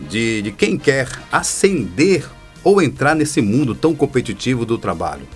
de, 0.00 0.42
de 0.42 0.52
quem 0.52 0.76
quer 0.78 1.08
ascender 1.30 2.24
ou 2.62 2.80
entrar 2.80 3.14
nesse 3.14 3.40
mundo 3.40 3.74
tão 3.74 3.94
competitivo 3.94 4.64
do 4.64 4.78
trabalho? 4.78 5.26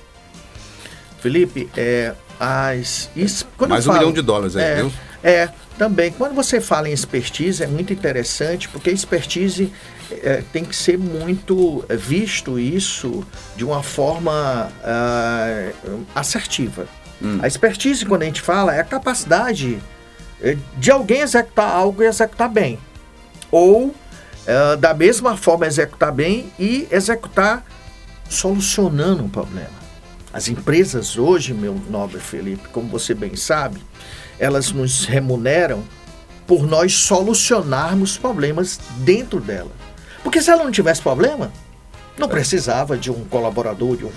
Felipe, 1.21 1.69
é, 1.77 2.15
as. 2.39 3.11
Isso, 3.15 3.47
Mais 3.69 3.87
um 3.87 3.89
falo, 3.89 3.99
milhão 3.99 4.13
de 4.13 4.23
dólares 4.23 4.57
aí, 4.57 4.65
é, 4.65 4.75
viu? 4.77 4.93
É, 5.23 5.49
também. 5.77 6.13
Quando 6.13 6.35
você 6.35 6.61
fala 6.61 6.89
em 6.89 6.93
expertise, 6.93 7.63
é 7.63 7.67
muito 7.67 7.93
interessante, 7.93 8.69
porque 8.69 8.91
expertise 8.91 9.73
é, 10.11 10.43
tem 10.53 10.65
que 10.65 10.75
ser 10.75 10.99
muito 10.99 11.85
visto 11.91 12.59
isso 12.59 13.27
de 13.57 13.65
uma 13.65 13.83
forma 13.83 14.71
uh, 14.83 16.01
assertiva. 16.15 16.87
Hum. 17.23 17.39
A 17.43 17.47
expertise, 17.47 18.05
quando 18.07 18.23
a 18.23 18.27
gente 18.27 18.41
fala, 18.41 18.75
é 18.75 18.81
a 18.81 18.85
capacidade 18.85 19.79
é, 20.41 20.57
de 20.77 20.91
alguém 20.91 21.21
executar 21.21 21.71
algo 21.71 22.03
e 22.03 22.07
executar 22.07 22.49
bem. 22.49 22.79
Ou, 23.51 23.87
uh, 23.87 24.77
da 24.79 24.95
mesma 24.95 25.37
forma, 25.37 25.67
executar 25.67 26.13
bem 26.13 26.53
e 26.59 26.87
executar 26.91 27.65
solucionando 28.29 29.25
um 29.25 29.29
problema. 29.29 29.78
As 30.33 30.49
empresas 30.49 31.17
hoje, 31.17 31.55
meu 31.55 31.81
nobre 31.89 32.21
Felipe, 32.21 32.69
como 32.69 32.89
você 32.89 33.15
bem 33.15 33.35
sabe, 33.35 33.83
elas 34.39 34.71
nos 34.73 35.05
remuneram 35.05 35.83
por 36.47 36.67
nós 36.67 36.95
solucionarmos 36.95 38.17
problemas 38.17 38.79
dentro 38.99 39.41
dela. 39.41 39.71
Porque 40.23 40.41
se 40.41 40.51
ela 40.51 40.65
não 40.65 40.71
tivesse 40.71 41.03
problema, 41.03 41.53
não 42.19 42.29
precisava 42.29 42.97
de 42.97 43.11
um 43.11 43.25
colaborador, 43.25 43.97
de 43.97 44.05
um, 44.05 44.11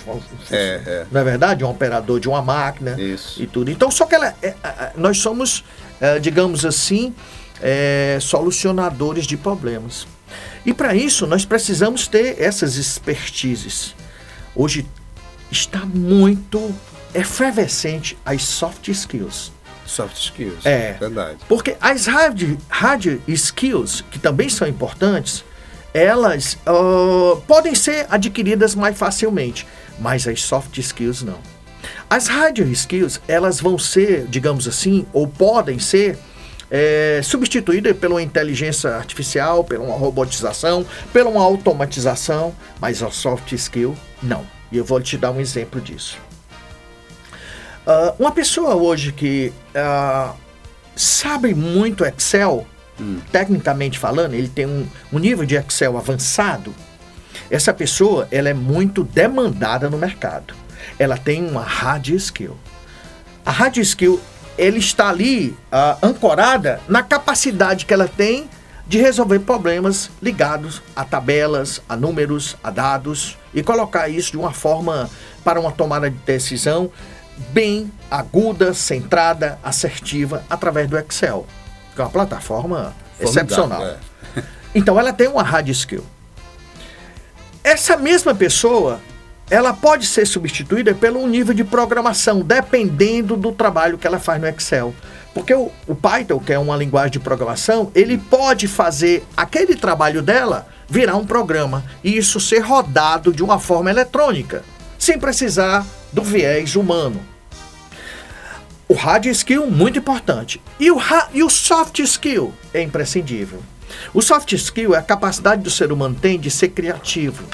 é, 0.49 0.81
é. 0.85 1.05
não 1.11 1.21
é 1.21 1.23
verdade, 1.23 1.63
um 1.63 1.69
operador 1.69 2.19
de 2.19 2.27
uma 2.27 2.41
máquina 2.41 2.99
Isso. 2.99 3.41
e 3.41 3.45
tudo. 3.45 3.69
Então, 3.69 3.91
só 3.91 4.05
que 4.05 4.15
ela, 4.15 4.33
é, 4.41 4.55
nós 4.95 5.19
somos, 5.19 5.63
é, 5.99 6.19
digamos 6.19 6.65
assim, 6.65 7.13
é, 7.61 8.17
solucionadores 8.19 9.27
de 9.27 9.37
problemas. 9.37 10.07
E 10.65 10.73
para 10.73 10.95
isso 10.95 11.27
nós 11.27 11.45
precisamos 11.45 12.07
ter 12.07 12.41
essas 12.41 12.75
expertises. 12.75 13.95
Hoje 14.55 14.85
está 15.51 15.85
muito 15.85 16.73
efervescente 17.13 18.17
as 18.25 18.43
soft 18.43 18.87
skills. 18.87 19.51
Soft 19.85 20.17
skills, 20.17 20.65
é 20.65 20.93
verdade. 20.93 21.39
Porque 21.47 21.75
as 21.81 22.05
hard, 22.05 22.57
hard 22.69 23.19
skills, 23.27 24.01
que 24.09 24.17
também 24.17 24.47
são 24.47 24.67
importantes, 24.67 25.43
elas 25.93 26.57
uh, 26.65 27.41
podem 27.41 27.75
ser 27.75 28.07
adquiridas 28.09 28.73
mais 28.73 28.97
facilmente, 28.97 29.67
mas 29.99 30.27
as 30.27 30.41
soft 30.41 30.77
skills 30.77 31.21
não. 31.21 31.39
As 32.09 32.27
hard 32.27 32.59
skills, 32.59 33.19
elas 33.27 33.59
vão 33.59 33.77
ser, 33.77 34.25
digamos 34.27 34.67
assim, 34.67 35.05
ou 35.11 35.27
podem 35.27 35.79
ser 35.79 36.17
é, 36.69 37.19
substituídas 37.21 37.97
pela 37.97 38.21
inteligência 38.21 38.95
artificial, 38.95 39.63
pela 39.63 39.83
uma 39.83 39.97
robotização, 39.97 40.85
pela 41.11 41.29
uma 41.29 41.43
automatização, 41.43 42.55
mas 42.79 43.03
a 43.03 43.11
soft 43.11 43.51
skill, 43.51 43.95
não. 44.23 44.45
E 44.71 44.77
eu 44.77 44.85
vou 44.85 45.01
te 45.01 45.17
dar 45.17 45.31
um 45.31 45.39
exemplo 45.39 45.81
disso. 45.81 46.17
Uh, 47.85 48.15
uma 48.19 48.31
pessoa 48.31 48.75
hoje 48.75 49.11
que 49.11 49.51
uh, 49.75 50.35
sabe 50.95 51.53
muito 51.53 52.05
Excel, 52.05 52.65
hum. 52.99 53.19
tecnicamente 53.31 53.97
falando, 53.97 54.33
ele 54.33 54.47
tem 54.47 54.65
um, 54.65 54.87
um 55.11 55.19
nível 55.19 55.45
de 55.45 55.55
Excel 55.55 55.97
avançado, 55.97 56.73
essa 57.49 57.73
pessoa 57.73 58.27
ela 58.31 58.49
é 58.49 58.53
muito 58.53 59.03
demandada 59.03 59.89
no 59.89 59.97
mercado. 59.97 60.53
Ela 60.97 61.17
tem 61.17 61.45
uma 61.45 61.63
hard 61.63 62.07
skill. 62.09 62.57
A 63.45 63.51
hard 63.51 63.77
skill 63.77 64.21
ele 64.57 64.79
está 64.79 65.09
ali 65.09 65.49
uh, 65.71 66.05
ancorada 66.05 66.79
na 66.87 67.01
capacidade 67.01 67.85
que 67.85 67.93
ela 67.93 68.07
tem 68.07 68.49
de 68.91 68.97
resolver 68.97 69.39
problemas 69.39 70.11
ligados 70.21 70.81
a 70.93 71.05
tabelas, 71.05 71.81
a 71.87 71.95
números, 71.95 72.57
a 72.61 72.69
dados 72.69 73.37
e 73.53 73.63
colocar 73.63 74.09
isso 74.09 74.31
de 74.31 74.37
uma 74.37 74.51
forma 74.51 75.09
para 75.45 75.61
uma 75.61 75.71
tomada 75.71 76.09
de 76.09 76.17
decisão 76.17 76.91
bem 77.53 77.89
aguda, 78.11 78.73
centrada, 78.73 79.57
assertiva 79.63 80.43
através 80.49 80.89
do 80.89 80.97
Excel, 80.97 81.47
que 81.95 82.01
é 82.01 82.03
uma 82.03 82.09
plataforma 82.09 82.93
Formidável, 83.17 83.29
excepcional. 83.29 83.85
É. 83.85 83.97
Então 84.75 84.99
ela 84.99 85.13
tem 85.13 85.29
uma 85.29 85.41
hard 85.41 85.69
skill. 85.69 86.03
Essa 87.63 87.95
mesma 87.95 88.35
pessoa, 88.35 88.99
ela 89.49 89.71
pode 89.71 90.05
ser 90.05 90.27
substituída 90.27 90.93
pelo 90.93 91.25
nível 91.27 91.53
de 91.53 91.63
programação, 91.63 92.41
dependendo 92.41 93.37
do 93.37 93.53
trabalho 93.53 93.97
que 93.97 94.05
ela 94.05 94.19
faz 94.19 94.41
no 94.41 94.49
Excel. 94.49 94.93
Porque 95.33 95.53
o, 95.53 95.71
o 95.87 95.95
Python, 95.95 96.39
que 96.39 96.51
é 96.51 96.59
uma 96.59 96.75
linguagem 96.75 97.11
de 97.11 97.19
programação, 97.19 97.91
ele 97.95 98.17
pode 98.17 98.67
fazer 98.67 99.23
aquele 99.35 99.75
trabalho 99.75 100.21
dela 100.21 100.67
virar 100.89 101.15
um 101.15 101.25
programa 101.25 101.85
e 102.03 102.17
isso 102.17 102.39
ser 102.39 102.59
rodado 102.59 103.31
de 103.31 103.41
uma 103.41 103.59
forma 103.59 103.89
eletrônica, 103.89 104.63
sem 104.99 105.17
precisar 105.17 105.85
do 106.11 106.21
viés 106.21 106.75
humano. 106.75 107.21
O 108.89 108.93
hard 108.93 109.25
skill, 109.27 109.67
muito 109.67 109.99
importante. 109.99 110.61
E 110.77 110.91
o, 110.91 110.97
e 111.33 111.41
o 111.41 111.49
soft 111.49 111.99
skill 111.99 112.53
é 112.73 112.81
imprescindível. 112.81 113.63
O 114.13 114.21
soft 114.21 114.51
skill 114.51 114.93
é 114.93 114.97
a 114.97 115.01
capacidade 115.01 115.61
do 115.61 115.69
ser 115.69 115.93
humano 115.93 116.13
tem 116.13 116.37
de 116.37 116.51
ser 116.51 116.69
criativo, 116.69 117.45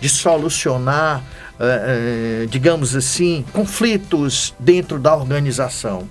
de 0.00 0.08
solucionar, 0.08 1.22
é, 1.60 2.42
é, 2.42 2.46
digamos 2.46 2.96
assim, 2.96 3.44
conflitos 3.52 4.52
dentro 4.58 4.98
da 4.98 5.14
organização. 5.14 6.08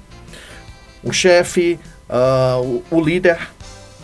O 1.04 1.12
chefe, 1.12 1.80
uh, 2.10 2.62
o, 2.62 2.98
o, 2.98 3.02
líder, 3.02 3.40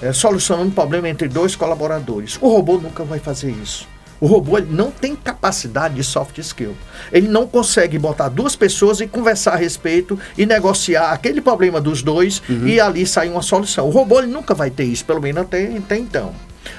é, 0.02 0.12
solucionando 0.12 0.70
um 0.70 0.72
problema 0.72 1.08
entre 1.10 1.28
dois 1.28 1.56
colaboradores. 1.56 2.38
O 2.42 2.48
robô 2.48 2.78
nunca 2.78 3.04
vai 3.04 3.20
fazer 3.20 3.52
isso. 3.52 3.88
O 4.20 4.26
robô 4.26 4.60
não 4.60 4.90
tem 4.90 5.16
capacidade 5.16 5.96
de 5.96 6.04
soft 6.04 6.38
skill. 6.40 6.76
Ele 7.12 7.28
não 7.28 7.48
consegue 7.48 8.00
botar 8.00 8.30
duas 8.30 8.56
pessoas 8.56 9.00
e 9.00 9.08
conversar 9.08 9.54
a 9.54 9.58
respeito 9.58 10.20
e 10.36 10.46
negociar 10.46 11.12
aquele 11.12 11.40
problema 11.40 11.80
dos 11.80 12.02
dois 12.02 12.42
uhum. 12.50 12.68
e 12.68 12.80
ali 12.80 13.06
sair 13.06 13.30
uma 13.30 13.44
solução. 13.44 13.88
O 13.88 13.92
robô 13.92 14.20
ele 14.20 14.28
nunca 14.28 14.56
vai 14.56 14.72
ter 14.72 14.86
isso, 14.86 15.06
pelo 15.06 15.22
menos 15.22 15.44
até, 15.44 15.68
até 15.78 15.98
então. 15.98 16.34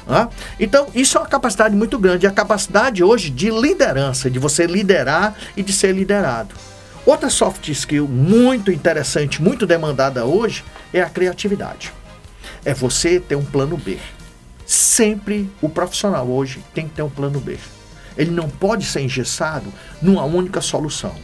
Ah? 0.09 0.29
Então, 0.59 0.89
isso 0.95 1.17
é 1.17 1.21
uma 1.21 1.29
capacidade 1.29 1.77
muito 1.77 1.99
grande. 1.99 2.27
A 2.27 2.31
capacidade 2.31 3.05
hoje 3.05 3.31
de 3.31 3.51
liderança, 3.51 4.29
de 4.31 4.39
você 4.39 4.67
liderar 4.67 5.35
e 5.57 5.63
de 5.63 5.73
ser 5.73 5.93
liderado. 5.93 6.55
Outra 7.09 7.31
soft 7.31 7.67
skill 7.69 8.07
muito 8.07 8.71
interessante, 8.71 9.41
muito 9.41 9.67
demandada 9.67 10.27
hoje, 10.27 10.63
é 10.93 11.01
a 11.01 11.09
criatividade. 11.09 11.91
É 12.65 12.75
você 12.75 13.19
ter 13.19 13.35
um 13.35 13.45
plano 13.45 13.77
B 13.77 13.99
sempre 14.69 15.51
o 15.63 15.69
profissional 15.71 16.29
hoje 16.29 16.63
tem 16.75 16.87
que 16.87 16.95
ter 16.95 17.03
um 17.03 17.09
plano 17.09 17.41
B. 17.41 17.59
Ele 18.19 18.31
não 18.31 18.51
pode 18.51 18.85
ser 18.85 19.01
engessado 19.01 19.73
numa 20.03 20.25
única 20.25 20.61
solução. 20.61 21.15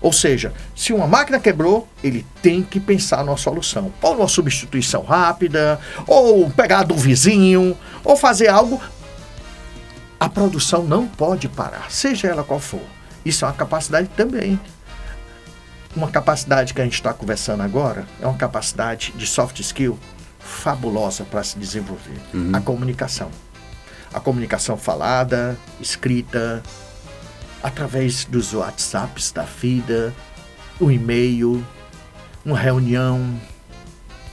Ou 0.00 0.12
seja, 0.12 0.52
se 0.74 0.92
uma 0.92 1.08
máquina 1.08 1.40
quebrou, 1.40 1.88
ele 2.02 2.24
tem 2.40 2.62
que 2.62 2.78
pensar 2.78 3.24
numa 3.24 3.36
solução. 3.36 3.92
Ou 4.00 4.14
numa 4.14 4.28
substituição 4.28 5.02
rápida, 5.02 5.80
ou 6.06 6.48
pegar 6.50 6.84
do 6.84 6.94
vizinho, 6.94 7.76
ou 8.04 8.16
fazer 8.16 8.48
algo. 8.48 8.80
A 10.20 10.28
produção 10.28 10.84
não 10.84 11.08
pode 11.08 11.48
parar, 11.48 11.90
seja 11.90 12.28
ela 12.28 12.44
qual 12.44 12.60
for. 12.60 12.82
Isso 13.24 13.44
é 13.44 13.48
uma 13.48 13.54
capacidade 13.54 14.08
também. 14.16 14.60
Uma 15.94 16.10
capacidade 16.10 16.72
que 16.72 16.80
a 16.80 16.84
gente 16.84 16.94
está 16.94 17.12
conversando 17.12 17.62
agora 17.62 18.06
é 18.20 18.26
uma 18.26 18.36
capacidade 18.36 19.12
de 19.14 19.26
soft 19.26 19.60
skill 19.60 19.98
fabulosa 20.38 21.24
para 21.24 21.42
se 21.42 21.58
desenvolver: 21.58 22.18
uhum. 22.32 22.50
a 22.54 22.60
comunicação. 22.60 23.30
A 24.12 24.20
comunicação 24.20 24.76
falada, 24.76 25.56
escrita, 25.80 26.62
através 27.62 28.24
dos 28.24 28.52
WhatsApps 28.52 29.32
da 29.32 29.42
vida, 29.42 30.12
o 30.80 30.90
e-mail, 30.90 31.64
uma 32.44 32.58
reunião. 32.58 33.34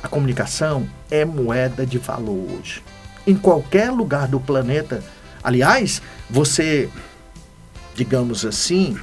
A 0.02 0.08
comunicação 0.08 0.88
é 1.12 1.26
moeda 1.26 1.86
de 1.86 1.98
valor 1.98 2.58
hoje. 2.58 2.82
Em 3.28 3.36
qualquer 3.36 3.92
lugar 3.92 4.28
do 4.28 4.40
planeta. 4.40 5.04
Aliás, 5.44 6.02
você, 6.30 6.90
digamos 7.96 8.46
assim, 8.46 8.98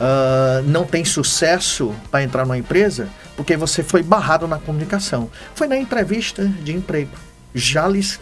uh, 0.00 0.62
não 0.64 0.84
tem 0.84 1.04
sucesso 1.04 1.94
para 2.10 2.22
entrar 2.22 2.44
numa 2.44 2.58
empresa 2.58 3.08
porque 3.36 3.56
você 3.56 3.82
foi 3.82 4.02
barrado 4.02 4.46
na 4.46 4.58
comunicação. 4.58 5.30
Foi 5.54 5.66
na 5.66 5.76
entrevista 5.76 6.44
de 6.44 6.74
emprego. 6.74 7.12
Já 7.54 7.88
lhes 7.88 8.20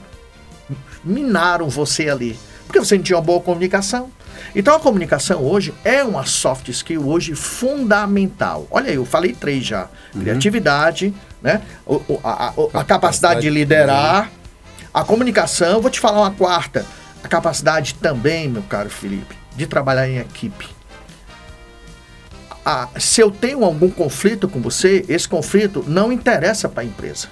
minaram 1.03 1.69
você 1.69 2.09
ali, 2.09 2.39
porque 2.67 2.79
você 2.79 2.97
não 2.97 3.03
tinha 3.03 3.17
uma 3.17 3.25
boa 3.25 3.41
comunicação. 3.41 4.11
Então 4.55 4.77
a 4.77 4.79
comunicação 4.79 5.43
hoje 5.43 5.75
é 5.85 6.05
uma 6.05 6.25
soft 6.25 6.69
skill 6.69 7.09
hoje 7.09 7.35
fundamental. 7.35 8.67
Olha 8.71 8.91
aí, 8.91 8.95
eu 8.95 9.05
falei 9.05 9.33
três 9.33 9.65
já: 9.65 9.89
uhum. 10.15 10.21
criatividade, 10.21 11.13
né? 11.43 11.63
O, 11.85 11.97
o, 11.97 12.21
a, 12.23 12.51
a, 12.51 12.81
a, 12.81 12.85
capacidade 12.85 13.41
de 13.41 13.51
liderar, 13.51 14.31
a 14.95 15.03
comunicação. 15.03 15.81
Vou 15.81 15.91
te 15.91 15.99
falar 15.99 16.21
uma 16.21 16.31
quarta: 16.31 16.87
a 17.25 17.27
capacidade 17.27 17.95
também, 17.95 18.49
meu 18.49 18.63
caro 18.63 18.89
Felipe, 18.89 19.35
de 19.57 19.67
trabalhar 19.67 20.09
em 20.09 20.19
equipe 20.19 20.78
ah, 22.71 22.87
se 22.99 23.23
eu 23.23 23.31
tenho 23.31 23.65
algum 23.65 23.89
conflito 23.89 24.47
com 24.47 24.61
você, 24.61 25.03
esse 25.09 25.27
conflito 25.27 25.83
não 25.89 26.13
interessa 26.13 26.69
para 26.69 26.83
a 26.83 26.85
empresa. 26.85 27.29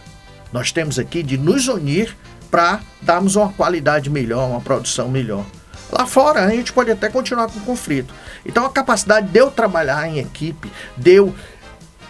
Nós 0.51 0.73
temos 0.73 0.99
aqui 0.99 1.23
de 1.23 1.37
nos 1.37 1.69
unir 1.69 2.17
para 2.51 2.81
darmos 3.03 3.37
uma 3.37 3.53
qualidade 3.53 4.09
melhor, 4.09 4.49
uma 4.49 4.63
produção 4.63 5.11
melhor. 5.11 5.45
Lá 5.93 6.07
fora 6.07 6.43
a 6.43 6.49
gente 6.49 6.73
pode 6.73 6.91
até 6.91 7.11
continuar 7.11 7.51
com 7.51 7.59
o 7.59 7.65
conflito. 7.65 8.15
Então 8.47 8.65
a 8.65 8.71
capacidade 8.71 9.29
de 9.29 9.39
eu 9.39 9.51
trabalhar 9.51 10.09
em 10.09 10.21
equipe, 10.21 10.73
de 10.97 11.13
eu 11.17 11.35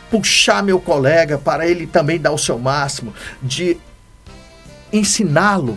puxar 0.09 0.63
meu 0.63 0.79
colega 0.79 1.37
para 1.37 1.67
ele 1.67 1.85
também 1.85 2.21
dar 2.21 2.31
o 2.31 2.39
seu 2.39 2.61
máximo, 2.61 3.13
de 3.43 3.77
ensiná-lo 4.93 5.77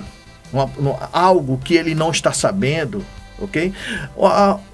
algo 1.11 1.57
que 1.57 1.73
ele 1.73 1.95
não 1.95 2.11
está 2.11 2.31
sabendo, 2.31 3.03
ok? 3.41 3.73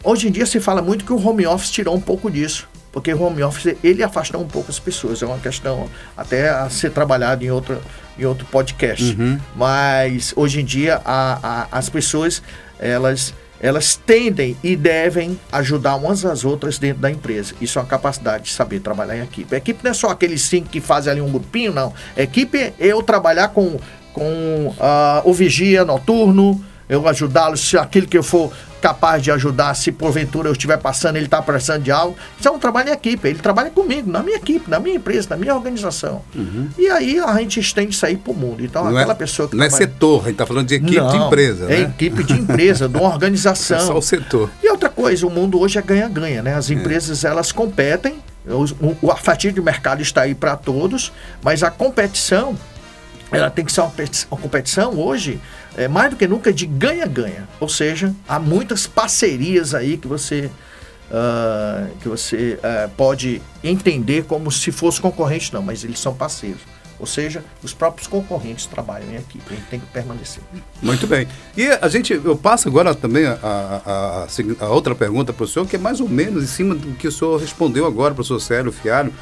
Hoje 0.04 0.28
em 0.28 0.32
dia 0.32 0.46
se 0.46 0.60
fala 0.60 0.82
muito 0.82 1.06
que 1.06 1.14
o 1.14 1.28
home 1.28 1.46
office 1.46 1.72
tirou 1.72 1.96
um 1.96 2.02
pouco 2.02 2.30
disso, 2.30 2.68
porque 2.92 3.14
o 3.14 3.22
home 3.22 3.44
office 3.44 3.76
ele 3.84 4.04
afastou 4.04 4.42
um 4.42 4.48
pouco 4.48 4.72
as 4.72 4.80
pessoas, 4.80 5.22
é 5.22 5.26
uma 5.26 5.40
questão 5.40 5.90
até 6.16 6.50
a 6.50 6.70
ser 6.70 6.92
trabalhada 6.92 7.44
em 7.44 7.52
outro, 7.52 7.82
em 8.18 8.26
outro 8.26 8.46
podcast. 8.46 9.04
Uhum. 9.04 9.40
Mas 9.56 10.34
hoje 10.36 10.62
em 10.62 10.66
dia 10.66 11.02
a, 11.04 11.68
a, 11.72 11.78
as 11.78 11.90
pessoas 11.90 12.42
elas 12.80 13.34
elas 13.60 13.96
tendem 13.96 14.56
e 14.64 14.76
devem 14.76 15.40
ajudar 15.52 15.96
umas 15.96 16.26
às 16.26 16.44
outras 16.44 16.78
dentro 16.78 17.02
da 17.02 17.10
empresa. 17.10 17.54
Isso 17.60 17.80
é 17.80 17.82
uma 17.82 17.88
capacidade 17.88 18.46
de 18.46 18.52
saber 18.52 18.80
trabalhar 18.80 19.18
em 19.18 19.24
equipe. 19.24 19.56
A 19.56 19.58
equipe 19.58 19.84
não 19.84 19.92
é 19.92 19.94
só 19.94 20.10
aqueles 20.10 20.42
cinco 20.42 20.70
que 20.70 20.82
fazem 20.82 21.12
ali 21.12 21.22
um 21.22 21.32
grupinho, 21.32 21.74
não. 21.74 21.94
A 22.16 22.22
equipe 22.22 22.58
é 22.58 22.74
eu 22.80 23.02
trabalhar 23.02 23.48
com, 23.50 23.80
com 24.14 24.68
uh, 24.68 25.22
o 25.24 25.34
vigia 25.34 25.86
noturno, 25.86 26.64
eu 26.88 27.08
ajudá-lo, 27.08 27.58
se 27.58 27.78
aquilo 27.78 28.08
que 28.08 28.18
eu 28.18 28.24
for 28.24 28.52
capaz 28.86 29.24
de 29.24 29.32
ajudar, 29.32 29.74
se 29.74 29.92
porventura 29.92 30.48
eu 30.48 30.52
estiver 30.52 30.78
passando, 30.78 31.16
ele 31.16 31.26
está 31.26 31.42
precisando 31.42 31.82
de 31.82 31.92
algo. 31.92 32.16
Isso 32.40 32.48
é 32.48 32.52
um 32.52 32.60
trabalho 32.60 32.90
em 32.90 32.92
equipe, 32.92 33.28
ele 33.28 33.40
trabalha 33.40 33.72
comigo, 33.72 34.12
na 34.12 34.22
minha 34.22 34.38
equipe, 34.38 34.70
na 34.70 34.80
minha 34.80 34.96
empresa, 34.98 35.30
na 35.32 35.38
minha 35.38 35.56
organização. 35.56 36.22
Uhum. 36.36 36.70
E 36.78 36.88
aí 36.88 37.20
a 37.20 37.34
gente 37.40 37.60
estende 37.60 37.96
isso 37.96 38.06
aí 38.06 38.16
para 38.16 38.32
o 38.32 38.36
mundo. 38.36 38.64
Então, 38.64 38.84
não 38.84 38.96
aquela 38.96 39.14
é, 39.14 39.16
pessoa 39.16 39.50
que. 39.50 39.56
Não 39.56 39.64
é 39.64 39.70
trabalha... 39.70 39.84
é 39.84 39.92
setor, 39.92 40.16
a 40.16 40.24
gente 40.26 40.32
está 40.34 40.46
falando 40.46 40.68
de 40.68 40.76
equipe 40.76 40.98
não, 40.98 41.10
de 41.10 41.18
empresa. 41.18 41.66
É 41.66 41.80
né? 41.80 41.82
equipe 41.82 42.24
de 42.24 42.34
empresa, 42.34 42.88
de 42.88 42.96
uma 42.96 43.10
organização. 43.10 43.78
É 43.78 43.82
só 43.82 43.98
o 43.98 44.02
setor. 44.02 44.52
E 44.62 44.70
outra 44.70 44.90
coisa, 44.90 45.26
o 45.26 45.32
mundo 45.32 45.60
hoje 45.60 45.80
é 45.80 45.82
ganha-ganha, 45.82 46.44
né? 46.44 46.54
As 46.54 46.70
é. 46.70 46.76
empresas 46.76 47.26
é. 47.26 47.28
elas 47.28 47.52
competem, 47.52 48.20
o, 49.02 49.12
a 49.12 49.16
fatia 49.16 49.52
de 49.52 49.60
mercado 49.60 50.04
está 50.04 50.22
aí 50.22 50.36
para 50.36 50.56
todos, 50.56 51.12
mas 51.42 51.64
a 51.64 51.72
competição 51.72 52.56
ela 53.32 53.50
tem 53.50 53.66
que 53.66 53.72
ser 53.72 53.82
uma 53.82 54.38
competição 54.40 55.00
hoje 55.00 55.42
é, 55.78 55.88
mais 55.88 56.10
do 56.10 56.16
que 56.16 56.28
nunca 56.28 56.52
de 56.52 56.66
ganha-ganha. 56.66 57.48
Ou 57.60 57.70
seja, 57.70 58.14
há 58.28 58.40
muitas 58.40 58.88
parcerias 58.88 59.76
aí 59.76 59.98
que 59.98 60.08
você, 60.08 60.50
uh, 61.10 61.96
que 62.02 62.08
você 62.08 62.60
uh, 62.60 62.90
pode 62.96 63.42
entender 63.64 64.24
como 64.24 64.52
se 64.52 64.72
fosse 64.72 65.02
concorrente, 65.02 65.54
não, 65.54 65.62
mas 65.62 65.84
eles 65.84 66.00
são 66.00 66.14
parceiros. 66.14 66.62
Ou 66.98 67.06
seja, 67.06 67.44
os 67.62 67.74
próprios 67.74 68.08
concorrentes 68.08 68.66
trabalham 68.68 69.12
em 69.12 69.16
equipe, 69.16 69.44
a 69.50 69.54
gente 69.54 69.68
tem 69.68 69.80
que 69.82 69.86
permanecer. 69.88 70.42
Muito 70.82 71.06
bem. 71.06 71.28
E 71.58 71.68
a 71.68 71.90
gente, 71.90 72.14
eu 72.14 72.38
passo 72.38 72.70
agora 72.70 72.96
também 72.96 73.26
a, 73.26 73.38
a, 73.44 74.28
a, 74.62 74.70
outra 74.70 74.96
pergunta 74.96 75.34
para 75.34 75.44
o 75.44 75.48
senhor, 75.48 75.68
que 75.68 75.76
é 75.76 75.80
mais 75.80 76.00
ou 76.00 76.08
menos 76.08 76.42
em 76.42 76.48
cima 76.48 76.74
do 76.74 76.96
que 76.96 77.06
o 77.06 77.12
senhor 77.12 77.38
respondeu 77.38 77.86
agora, 77.86 78.14
professor 78.14 78.40
Célio 78.40 78.72
Fialho, 78.72 79.14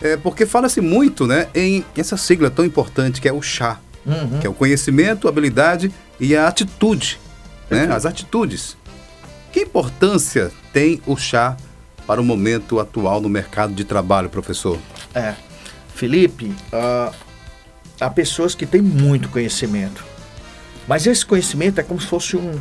é, 0.00 0.16
porque 0.16 0.46
fala-se 0.46 0.80
muito 0.80 1.26
né, 1.26 1.48
em 1.54 1.84
essa 1.94 2.16
sigla 2.16 2.50
tão 2.50 2.64
importante 2.64 3.20
que 3.20 3.28
é 3.28 3.32
o 3.32 3.42
chá 3.42 3.78
uhum. 4.06 4.38
que 4.40 4.46
é 4.46 4.50
o 4.50 4.54
conhecimento, 4.54 5.26
a 5.26 5.30
habilidade 5.30 5.92
e 6.18 6.36
a 6.36 6.48
atitude, 6.48 7.18
né? 7.68 7.88
as 7.92 8.06
atitudes. 8.06 8.76
Que 9.52 9.60
importância 9.60 10.50
tem 10.72 11.00
o 11.06 11.16
chá 11.16 11.56
para 12.06 12.20
o 12.20 12.24
momento 12.24 12.80
atual 12.80 13.20
no 13.20 13.28
mercado 13.28 13.72
de 13.72 13.84
trabalho, 13.84 14.28
professor? 14.28 14.78
É, 15.14 15.34
Felipe, 15.94 16.54
uh, 16.72 17.14
há 18.00 18.10
pessoas 18.10 18.54
que 18.54 18.66
têm 18.66 18.80
muito 18.80 19.28
conhecimento, 19.28 20.04
Mas 20.88 21.06
esse 21.06 21.24
conhecimento 21.24 21.78
é 21.78 21.82
como 21.82 22.00
se 22.00 22.06
fosse 22.06 22.36
um, 22.36 22.58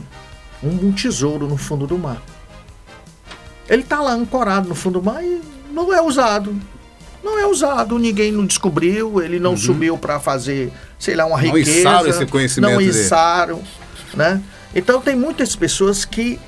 um, 0.61 0.91
tesouro 0.91 1.47
no 1.47 1.57
fundo 1.57 1.87
do 1.87 1.97
mar. 1.97 2.21
Ele 3.67 3.81
está 3.81 4.01
lá 4.01 4.11
ancorado 4.11 4.67
no 4.67 4.75
fundo 4.75 4.99
do 4.99 5.05
mar 5.05 5.23
e 5.23 5.41
não 5.71 5.93
é 5.93 6.01
usado. 6.01 6.55
Não 7.23 7.37
é 7.37 7.45
usado, 7.45 7.99
ninguém 7.99 8.31
não 8.31 8.45
descobriu, 8.45 9.21
ele 9.21 9.39
não 9.39 9.51
uhum. 9.51 9.57
subiu 9.57 9.97
para 9.97 10.19
fazer, 10.19 10.71
sei 10.97 11.15
lá, 11.15 11.25
uma 11.25 11.37
não 11.37 11.43
riqueza. 11.43 11.71
Não 11.71 11.79
içaram 11.79 12.09
esse 12.09 12.25
conhecimento. 12.25 12.71
Não 12.71 12.81
içaram, 12.81 13.63
né? 14.13 14.41
Então 14.73 15.01
tem 15.01 15.15
muitas 15.15 15.55
pessoas 15.55 16.05
que 16.05 16.39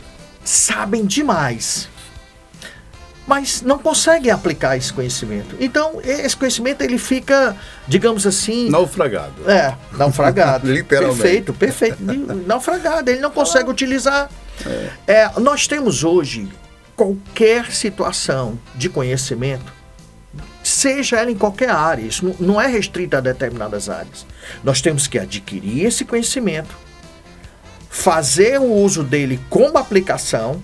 sabem 0.44 1.06
demais, 1.06 1.90
mas 3.28 3.62
não 3.62 3.78
conseguem 3.78 4.32
aplicar 4.32 4.78
esse 4.78 4.94
conhecimento. 4.94 5.56
Então 5.60 6.00
esse 6.04 6.38
conhecimento 6.38 6.82
ele 6.82 6.98
fica, 6.98 7.56
digamos 7.88 8.26
assim, 8.26 8.70
naufragado. 8.70 9.50
É, 9.50 9.76
naufragado. 9.94 10.68
Literalmente. 10.72 11.22
Perfeito, 11.22 11.54
perfeito. 11.54 11.98
naufragado. 12.48 13.10
Ele 13.10 13.20
não 13.20 13.32
consegue 13.32 13.70
utilizar. 13.70 14.30
É. 14.66 14.90
É, 15.08 15.32
nós 15.40 15.68
temos 15.68 16.04
hoje 16.04 16.48
qualquer 16.96 17.72
situação 17.72 18.60
de 18.76 18.88
conhecimento 18.88 19.81
seja 20.72 21.18
ela 21.18 21.30
em 21.30 21.38
qualquer 21.38 21.70
área, 21.70 22.02
isso 22.02 22.36
não 22.40 22.60
é 22.60 22.68
restrito 22.68 23.18
a 23.18 23.20
determinadas 23.20 23.90
áreas. 23.90 24.26
Nós 24.64 24.82
temos 24.82 25.08
que 25.08 25.20
adquirir 25.20 25.86
esse 25.86 26.06
conhecimento, 26.06 26.76
fazer 27.90 28.60
o 28.60 28.72
uso 28.72 29.04
dele 29.04 29.40
como 29.50 29.78
aplicação. 29.78 30.64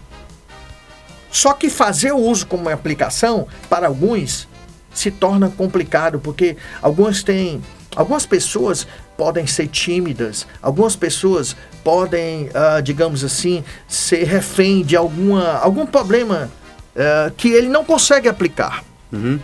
Só 1.29 1.53
que 1.53 1.69
fazer 1.69 2.13
o 2.13 2.17
uso 2.17 2.47
como 2.47 2.69
aplicação, 2.69 3.47
para 3.69 3.87
alguns, 3.87 4.47
se 4.93 5.11
torna 5.11 5.49
complicado, 5.49 6.19
porque 6.19 6.55
algumas 6.81 7.21
têm. 7.21 7.61
Algumas 7.95 8.25
pessoas 8.25 8.87
podem 9.17 9.47
ser 9.47 9.67
tímidas, 9.67 10.47
algumas 10.61 10.95
pessoas 10.95 11.55
podem, 11.83 12.45
uh, 12.45 12.81
digamos 12.81 13.23
assim, 13.23 13.63
ser 13.87 14.23
refém 14.23 14.83
de 14.83 14.95
alguma, 14.95 15.53
algum 15.57 15.85
problema 15.85 16.49
uh, 16.95 17.31
que 17.31 17.49
ele 17.49 17.67
não 17.67 17.83
consegue 17.83 18.29
aplicar. 18.29 18.83
Uhum. 19.11 19.39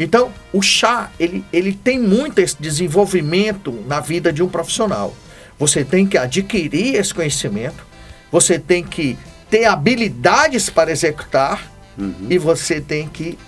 Então, 0.00 0.32
o 0.50 0.62
chá, 0.62 1.10
ele, 1.20 1.44
ele 1.52 1.74
tem 1.74 1.98
muito 1.98 2.38
esse 2.38 2.56
desenvolvimento 2.58 3.70
na 3.86 4.00
vida 4.00 4.32
de 4.32 4.42
um 4.42 4.48
profissional. 4.48 5.14
Você 5.58 5.84
tem 5.84 6.06
que 6.06 6.16
adquirir 6.16 6.94
esse 6.94 7.12
conhecimento, 7.12 7.84
você 8.32 8.58
tem 8.58 8.82
que 8.82 9.18
ter 9.50 9.66
habilidades 9.66 10.70
para 10.70 10.90
executar 10.90 11.70
uhum. 11.98 12.14
e 12.30 12.38
você 12.38 12.80
tem 12.80 13.06
que 13.06 13.38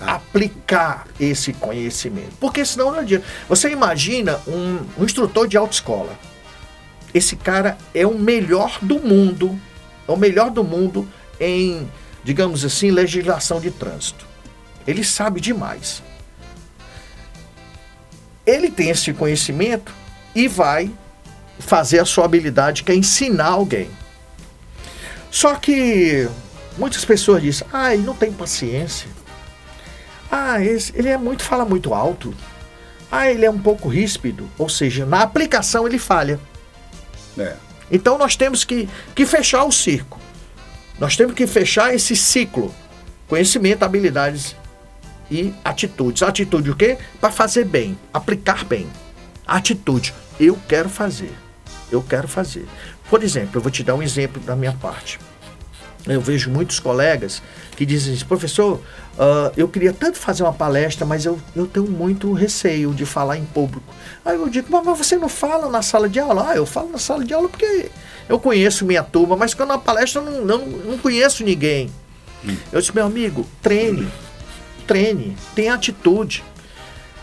aplicar 0.00 1.06
esse 1.20 1.52
conhecimento. 1.52 2.32
Porque 2.40 2.64
senão 2.64 2.90
não 2.90 2.98
adianta. 2.98 3.24
Você 3.48 3.70
imagina 3.70 4.40
um, 4.48 4.80
um 4.98 5.04
instrutor 5.04 5.46
de 5.46 5.56
autoescola. 5.56 6.18
Esse 7.14 7.36
cara 7.36 7.78
é 7.94 8.04
o 8.04 8.18
melhor 8.18 8.76
do 8.82 8.98
mundo, 8.98 9.56
é 10.08 10.10
o 10.10 10.16
melhor 10.16 10.50
do 10.50 10.64
mundo 10.64 11.08
em, 11.38 11.88
digamos 12.24 12.64
assim, 12.64 12.90
legislação 12.90 13.60
de 13.60 13.70
trânsito. 13.70 14.31
Ele 14.86 15.04
sabe 15.04 15.40
demais. 15.40 16.02
Ele 18.44 18.70
tem 18.70 18.90
esse 18.90 19.12
conhecimento 19.12 19.92
e 20.34 20.48
vai 20.48 20.90
fazer 21.58 22.00
a 22.00 22.04
sua 22.04 22.24
habilidade, 22.24 22.82
que 22.82 22.90
é 22.90 22.94
ensinar 22.94 23.48
alguém. 23.48 23.90
Só 25.30 25.54
que 25.54 26.28
muitas 26.76 27.04
pessoas 27.04 27.42
dizem: 27.42 27.66
ah, 27.72 27.94
ele 27.94 28.02
não 28.02 28.14
tem 28.14 28.32
paciência. 28.32 29.08
Ah, 30.30 30.62
esse, 30.62 30.92
ele 30.96 31.08
é 31.08 31.16
muito, 31.16 31.42
fala 31.42 31.64
muito 31.64 31.94
alto. 31.94 32.34
Ah, 33.10 33.30
ele 33.30 33.44
é 33.44 33.50
um 33.50 33.58
pouco 33.58 33.88
ríspido. 33.88 34.48
Ou 34.58 34.68
seja, 34.68 35.06
na 35.06 35.20
aplicação 35.20 35.86
ele 35.86 35.98
falha. 35.98 36.40
É. 37.38 37.54
Então 37.90 38.16
nós 38.18 38.34
temos 38.36 38.64
que, 38.64 38.88
que 39.14 39.26
fechar 39.26 39.64
o 39.64 39.70
circo. 39.70 40.18
Nós 40.98 41.16
temos 41.16 41.34
que 41.34 41.46
fechar 41.46 41.94
esse 41.94 42.16
ciclo. 42.16 42.74
Conhecimento, 43.28 43.82
habilidades 43.82 44.56
e 45.32 45.54
atitudes. 45.64 46.22
Atitude 46.22 46.70
o 46.70 46.76
quê? 46.76 46.98
Para 47.18 47.30
fazer 47.30 47.64
bem, 47.64 47.98
aplicar 48.12 48.64
bem. 48.66 48.86
Atitude, 49.46 50.12
eu 50.38 50.58
quero 50.68 50.90
fazer. 50.90 51.32
Eu 51.90 52.02
quero 52.02 52.28
fazer. 52.28 52.66
Por 53.08 53.22
exemplo, 53.22 53.56
eu 53.56 53.62
vou 53.62 53.70
te 53.70 53.82
dar 53.82 53.94
um 53.94 54.02
exemplo 54.02 54.40
da 54.42 54.54
minha 54.54 54.72
parte. 54.72 55.18
Eu 56.06 56.20
vejo 56.20 56.50
muitos 56.50 56.78
colegas 56.80 57.42
que 57.76 57.86
dizem 57.86 58.14
assim, 58.14 58.24
professor, 58.24 58.74
uh, 59.14 59.52
eu 59.56 59.68
queria 59.68 59.92
tanto 59.92 60.18
fazer 60.18 60.42
uma 60.42 60.52
palestra, 60.52 61.06
mas 61.06 61.24
eu, 61.24 61.38
eu 61.54 61.66
tenho 61.66 61.86
muito 61.86 62.32
receio 62.32 62.92
de 62.92 63.06
falar 63.06 63.38
em 63.38 63.44
público. 63.44 63.86
Aí 64.24 64.36
eu 64.36 64.48
digo, 64.48 64.66
mas 64.70 64.98
você 64.98 65.16
não 65.16 65.28
fala 65.28 65.70
na 65.70 65.80
sala 65.80 66.08
de 66.08 66.18
aula? 66.18 66.50
Ah, 66.50 66.56
eu 66.56 66.66
falo 66.66 66.90
na 66.90 66.98
sala 66.98 67.24
de 67.24 67.32
aula 67.32 67.48
porque 67.48 67.88
eu 68.28 68.38
conheço 68.38 68.84
minha 68.84 69.02
turma, 69.02 69.36
mas 69.36 69.54
quando 69.54 69.70
na 69.70 69.78
palestra 69.78 70.20
eu 70.20 70.30
não, 70.30 70.44
não, 70.44 70.66
não 70.66 70.98
conheço 70.98 71.44
ninguém. 71.44 71.90
Hum. 72.44 72.56
Eu 72.72 72.80
disse, 72.80 72.94
meu 72.94 73.06
amigo, 73.06 73.46
treine 73.62 74.10
treine, 74.92 75.34
tenha 75.54 75.72
atitude. 75.72 76.44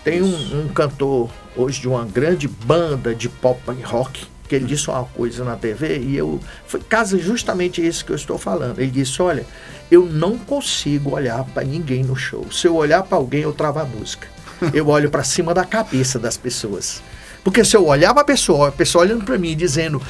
Tem 0.03 0.23
um, 0.23 0.62
um, 0.62 0.67
cantor 0.69 1.29
hoje 1.55 1.79
de 1.79 1.88
uma 1.88 2.03
grande 2.03 2.47
banda 2.47 3.13
de 3.13 3.29
pop 3.29 3.60
e 3.77 3.84
rock 3.84 4.25
que 4.47 4.55
ele 4.55 4.65
disse 4.65 4.89
uma 4.89 5.03
coisa 5.03 5.43
na 5.43 5.55
TV 5.55 5.99
e 5.99 6.17
eu 6.17 6.39
foi 6.65 6.79
casa 6.79 7.19
justamente 7.19 7.86
isso 7.86 8.03
que 8.03 8.12
eu 8.12 8.15
estou 8.15 8.39
falando. 8.39 8.79
Ele 8.79 8.89
disse: 8.89 9.21
"Olha, 9.21 9.45
eu 9.91 10.08
não 10.08 10.36
consigo 10.39 11.12
olhar 11.12 11.43
para 11.43 11.63
ninguém 11.63 12.03
no 12.03 12.15
show. 12.15 12.51
Se 12.51 12.65
eu 12.65 12.75
olhar 12.75 13.03
para 13.03 13.19
alguém, 13.19 13.41
eu 13.41 13.53
travo 13.53 13.77
a 13.77 13.86
música. 13.86 14.27
Eu 14.73 14.88
olho 14.89 15.12
para 15.12 15.23
cima 15.23 15.53
da 15.53 15.63
cabeça 15.63 16.17
das 16.17 16.38
pessoas. 16.38 17.03
Porque 17.43 17.63
se 17.63 17.77
eu 17.77 17.86
olhar 17.86 18.13
para 18.13 18.23
a 18.23 18.25
pessoa, 18.25 18.69
a 18.69 18.71
pessoa 18.71 19.03
olhando 19.03 19.23
para 19.23 19.38
mim 19.38 19.55
dizendo: 19.55 20.01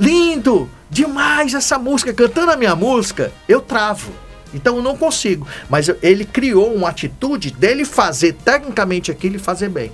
"Lindo, 0.00 0.68
demais 0.90 1.54
essa 1.54 1.78
música, 1.78 2.12
cantando 2.12 2.50
a 2.50 2.56
minha 2.56 2.74
música", 2.74 3.30
eu 3.48 3.60
travo. 3.60 4.10
Então 4.54 4.76
eu 4.76 4.82
não 4.82 4.96
consigo. 4.96 5.46
Mas 5.68 5.90
ele 6.02 6.24
criou 6.24 6.74
uma 6.74 6.88
atitude 6.88 7.50
dele 7.50 7.84
fazer 7.84 8.34
tecnicamente 8.34 9.10
aquilo 9.10 9.36
e 9.36 9.38
fazer 9.38 9.68
bem. 9.68 9.92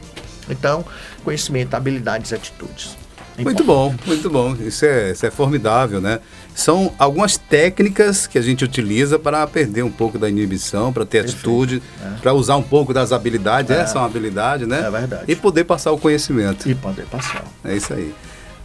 Então, 0.50 0.84
conhecimento, 1.24 1.74
habilidades 1.74 2.30
e 2.30 2.34
atitudes. 2.34 2.96
Muito 3.38 3.62
bom, 3.62 3.94
muito 4.04 4.28
bom. 4.28 4.56
Isso 4.60 4.84
é, 4.84 5.12
isso 5.12 5.24
é 5.24 5.30
formidável, 5.30 6.00
né? 6.00 6.18
São 6.54 6.92
algumas 6.98 7.36
técnicas 7.36 8.26
que 8.26 8.36
a 8.36 8.42
gente 8.42 8.64
utiliza 8.64 9.16
para 9.16 9.46
perder 9.46 9.84
um 9.84 9.90
pouco 9.90 10.18
da 10.18 10.28
inibição, 10.28 10.92
para 10.92 11.04
ter 11.04 11.22
Perfeito. 11.22 11.36
atitude, 11.36 11.82
é. 12.02 12.20
para 12.20 12.32
usar 12.32 12.56
um 12.56 12.62
pouco 12.62 12.92
das 12.92 13.12
habilidades. 13.12 13.70
É. 13.70 13.80
Essa 13.80 13.96
é 13.96 14.00
uma 14.00 14.06
habilidade, 14.06 14.66
né? 14.66 14.84
É 14.84 14.90
verdade. 14.90 15.24
E 15.28 15.36
poder 15.36 15.64
passar 15.64 15.92
o 15.92 15.98
conhecimento. 15.98 16.68
E 16.68 16.74
poder 16.74 17.06
passar. 17.06 17.44
É 17.64 17.76
isso 17.76 17.94
aí. 17.94 18.12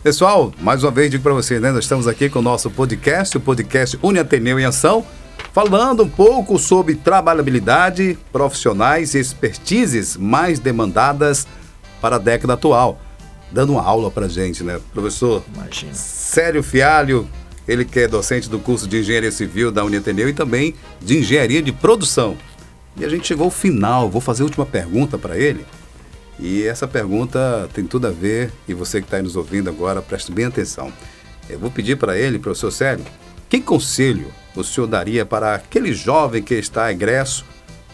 Pessoal, 0.01 0.51
mais 0.59 0.83
uma 0.83 0.91
vez 0.91 1.11
digo 1.11 1.21
para 1.21 1.33
vocês, 1.33 1.61
né? 1.61 1.71
Nós 1.71 1.85
estamos 1.85 2.07
aqui 2.07 2.27
com 2.27 2.39
o 2.39 2.41
nosso 2.41 2.69
podcast, 2.71 3.37
o 3.37 3.39
podcast 3.39 3.97
Uni 4.01 4.17
Ateneu 4.17 4.59
em 4.59 4.65
Ação 4.65 5.05
falando 5.51 6.03
um 6.03 6.09
pouco 6.09 6.57
sobre 6.57 6.95
trabalhabilidade, 6.95 8.17
profissionais 8.31 9.13
e 9.13 9.19
expertises 9.19 10.15
mais 10.15 10.59
demandadas 10.59 11.47
para 12.01 12.15
a 12.15 12.19
década 12.19 12.53
atual. 12.53 12.99
Dando 13.51 13.73
uma 13.73 13.83
aula 13.83 14.09
para 14.09 14.27
gente, 14.27 14.63
né? 14.63 14.79
Professor 14.93 15.43
Imagina. 15.53 15.93
Célio 15.93 16.63
Fialho, 16.63 17.27
ele 17.67 17.85
que 17.85 17.99
é 17.99 18.07
docente 18.07 18.49
do 18.49 18.59
curso 18.59 18.87
de 18.87 18.99
Engenharia 18.99 19.31
Civil 19.31 19.71
da 19.71 19.83
Uniateneu 19.83 20.27
e 20.29 20.33
também 20.33 20.73
de 21.01 21.19
Engenharia 21.19 21.61
de 21.61 21.71
Produção. 21.71 22.35
E 22.97 23.05
a 23.05 23.09
gente 23.09 23.27
chegou 23.27 23.45
ao 23.45 23.51
final, 23.51 24.09
vou 24.09 24.21
fazer 24.21 24.43
a 24.43 24.45
última 24.45 24.65
pergunta 24.65 25.17
para 25.17 25.37
ele. 25.37 25.65
E 26.39 26.63
essa 26.63 26.87
pergunta 26.87 27.69
tem 27.73 27.85
tudo 27.85 28.07
a 28.07 28.11
ver, 28.11 28.51
e 28.67 28.73
você 28.73 28.99
que 28.99 29.07
está 29.07 29.21
nos 29.21 29.35
ouvindo 29.35 29.69
agora, 29.69 30.01
preste 30.01 30.31
bem 30.31 30.45
atenção. 30.45 30.91
Eu 31.49 31.59
vou 31.59 31.69
pedir 31.69 31.97
para 31.97 32.17
ele, 32.17 32.39
professor 32.39 32.71
Célio, 32.71 33.05
que 33.53 33.61
conselho 33.61 34.33
o 34.55 34.63
senhor 34.63 34.87
daria 34.87 35.27
para 35.27 35.53
aquele 35.53 35.93
jovem 35.93 36.41
que 36.41 36.55
está 36.55 36.91
egresso 36.91 37.45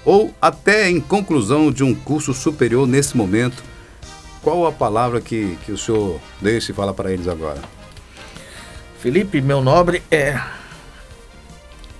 ou 0.05 0.33
até 0.41 0.89
em 0.89 1.01
conclusão 1.01 1.69
de 1.69 1.83
um 1.83 1.93
curso 1.93 2.33
superior 2.33 2.87
nesse 2.87 3.17
momento? 3.17 3.61
Qual 4.41 4.65
a 4.65 4.71
palavra 4.71 5.19
que, 5.19 5.57
que 5.65 5.73
o 5.73 5.77
senhor 5.77 6.17
deixa 6.39 6.71
e 6.71 6.73
fala 6.73 6.93
para 6.93 7.11
eles 7.11 7.27
agora? 7.27 7.61
Felipe, 9.01 9.41
meu 9.41 9.61
nobre, 9.61 10.01
é. 10.09 10.41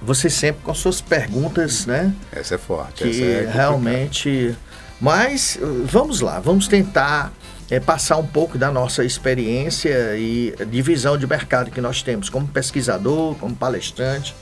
Você 0.02 0.30
sempre 0.30 0.62
com 0.63 0.74
suas 0.74 1.02
perguntas, 1.02 1.86
né? 1.86 2.15
Essa 2.32 2.56
é 2.56 2.58
forte. 2.58 3.04
Que 3.04 3.24
é 3.24 3.52
realmente. 3.52 4.56
Mas 5.02 5.60
vamos 5.84 6.22
lá, 6.22 6.39
vamos 6.39 6.69
tentar 6.69 7.34
é, 7.69 7.79
passar 7.79 8.17
um 8.17 8.25
pouco 8.25 8.58
da 8.58 8.71
nossa 8.71 9.03
experiência 9.03 10.15
e 10.17 10.53
divisão 10.69 11.17
de 11.17 11.27
mercado 11.27 11.69
que 11.71 11.79
nós 11.82 12.01
temos 12.01 12.29
como 12.29 12.47
pesquisador, 12.47 13.36
como 13.36 13.55
palestrante. 13.55 14.36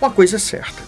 Uma 0.00 0.10
coisa 0.10 0.36
é 0.36 0.38
certa. 0.38 0.82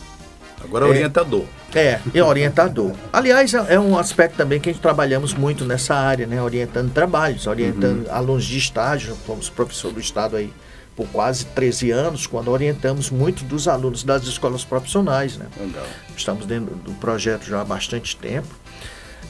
Agora 0.62 0.86
é 0.86 0.88
orientador. 0.88 1.44
É, 1.74 2.00
é 2.12 2.22
orientador. 2.22 2.92
Aliás, 3.12 3.54
é, 3.54 3.74
é 3.74 3.80
um 3.80 3.96
aspecto 3.98 4.36
também 4.36 4.60
que 4.60 4.68
a 4.68 4.72
gente 4.72 4.82
trabalhamos 4.82 5.34
muito 5.34 5.64
nessa 5.64 5.94
área, 5.94 6.26
né? 6.26 6.42
Orientando 6.42 6.92
trabalhos, 6.92 7.46
orientando 7.46 8.06
uhum. 8.06 8.14
alunos 8.14 8.44
de 8.44 8.58
estágio, 8.58 9.14
fomos 9.26 9.48
professor 9.48 9.92
do 9.92 10.00
Estado 10.00 10.36
aí 10.36 10.52
por 10.96 11.06
quase 11.08 11.44
13 11.46 11.92
anos, 11.92 12.26
quando 12.26 12.48
orientamos 12.48 13.08
muito 13.08 13.44
dos 13.44 13.68
alunos 13.68 14.02
das 14.02 14.24
escolas 14.24 14.64
profissionais, 14.64 15.36
né? 15.36 15.46
Legal. 15.56 15.86
Estamos 16.16 16.44
dentro 16.44 16.74
do 16.74 16.92
projeto 16.94 17.44
já 17.44 17.60
há 17.60 17.64
bastante 17.64 18.16
tempo. 18.16 18.48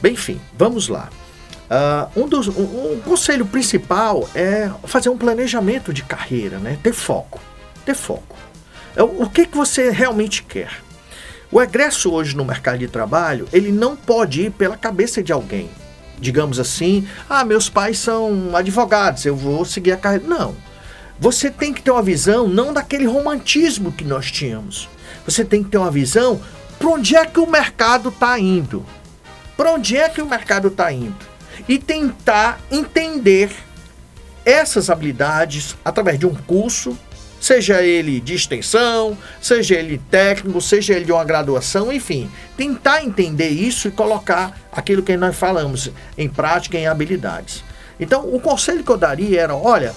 Bem, 0.01 0.13
enfim, 0.13 0.41
vamos 0.57 0.87
lá. 0.87 1.09
Uh, 1.69 2.23
um, 2.23 2.27
dos, 2.27 2.47
um, 2.47 2.93
um, 2.93 3.01
conselho 3.05 3.45
principal 3.45 4.27
é 4.33 4.71
fazer 4.85 5.09
um 5.09 5.17
planejamento 5.17 5.93
de 5.93 6.01
carreira, 6.01 6.57
né? 6.57 6.79
Ter 6.81 6.93
foco. 6.93 7.39
Ter 7.85 7.93
foco. 7.93 8.35
É, 8.95 9.03
o 9.03 9.29
que, 9.29 9.45
que 9.45 9.55
você 9.55 9.91
realmente 9.91 10.41
quer? 10.41 10.71
O 11.51 11.61
egresso 11.61 12.11
hoje 12.11 12.35
no 12.35 12.43
mercado 12.43 12.79
de 12.79 12.87
trabalho, 12.87 13.47
ele 13.53 13.71
não 13.71 13.95
pode 13.95 14.41
ir 14.41 14.51
pela 14.51 14.75
cabeça 14.75 15.21
de 15.21 15.31
alguém. 15.31 15.69
Digamos 16.17 16.59
assim, 16.59 17.07
ah, 17.29 17.45
meus 17.45 17.69
pais 17.69 17.99
são 17.99 18.55
advogados, 18.55 19.23
eu 19.25 19.35
vou 19.35 19.63
seguir 19.63 19.91
a 19.91 19.97
carreira. 19.97 20.25
Não. 20.27 20.55
Você 21.19 21.51
tem 21.51 21.71
que 21.71 21.83
ter 21.83 21.91
uma 21.91 22.01
visão 22.01 22.47
não 22.47 22.73
daquele 22.73 23.05
romantismo 23.05 23.91
que 23.91 24.03
nós 24.03 24.31
tínhamos. 24.31 24.89
Você 25.23 25.45
tem 25.45 25.63
que 25.63 25.69
ter 25.69 25.77
uma 25.77 25.91
visão 25.91 26.41
para 26.79 26.89
onde 26.89 27.15
é 27.15 27.25
que 27.25 27.39
o 27.39 27.45
mercado 27.49 28.09
está 28.09 28.39
indo. 28.39 28.83
Para 29.55 29.73
onde 29.73 29.95
é 29.95 30.09
que 30.09 30.21
o 30.21 30.27
mercado 30.27 30.69
está 30.69 30.91
indo 30.91 31.28
e 31.67 31.77
tentar 31.77 32.59
entender 32.71 33.51
essas 34.45 34.89
habilidades 34.89 35.75
através 35.83 36.17
de 36.17 36.25
um 36.25 36.33
curso, 36.33 36.97
seja 37.39 37.81
ele 37.81 38.19
de 38.19 38.33
extensão, 38.33 39.17
seja 39.41 39.75
ele 39.75 40.01
técnico, 40.09 40.59
seja 40.61 40.93
ele 40.93 41.05
de 41.05 41.11
uma 41.11 41.23
graduação, 41.23 41.91
enfim, 41.91 42.29
tentar 42.57 43.03
entender 43.03 43.49
isso 43.49 43.87
e 43.87 43.91
colocar 43.91 44.59
aquilo 44.71 45.03
que 45.03 45.15
nós 45.15 45.35
falamos 45.35 45.91
em 46.17 46.27
prática, 46.27 46.77
em 46.77 46.87
habilidades. 46.87 47.63
Então, 47.99 48.33
o 48.33 48.39
conselho 48.39 48.83
que 48.83 48.91
eu 48.91 48.97
daria 48.97 49.41
era: 49.41 49.55
olha, 49.55 49.93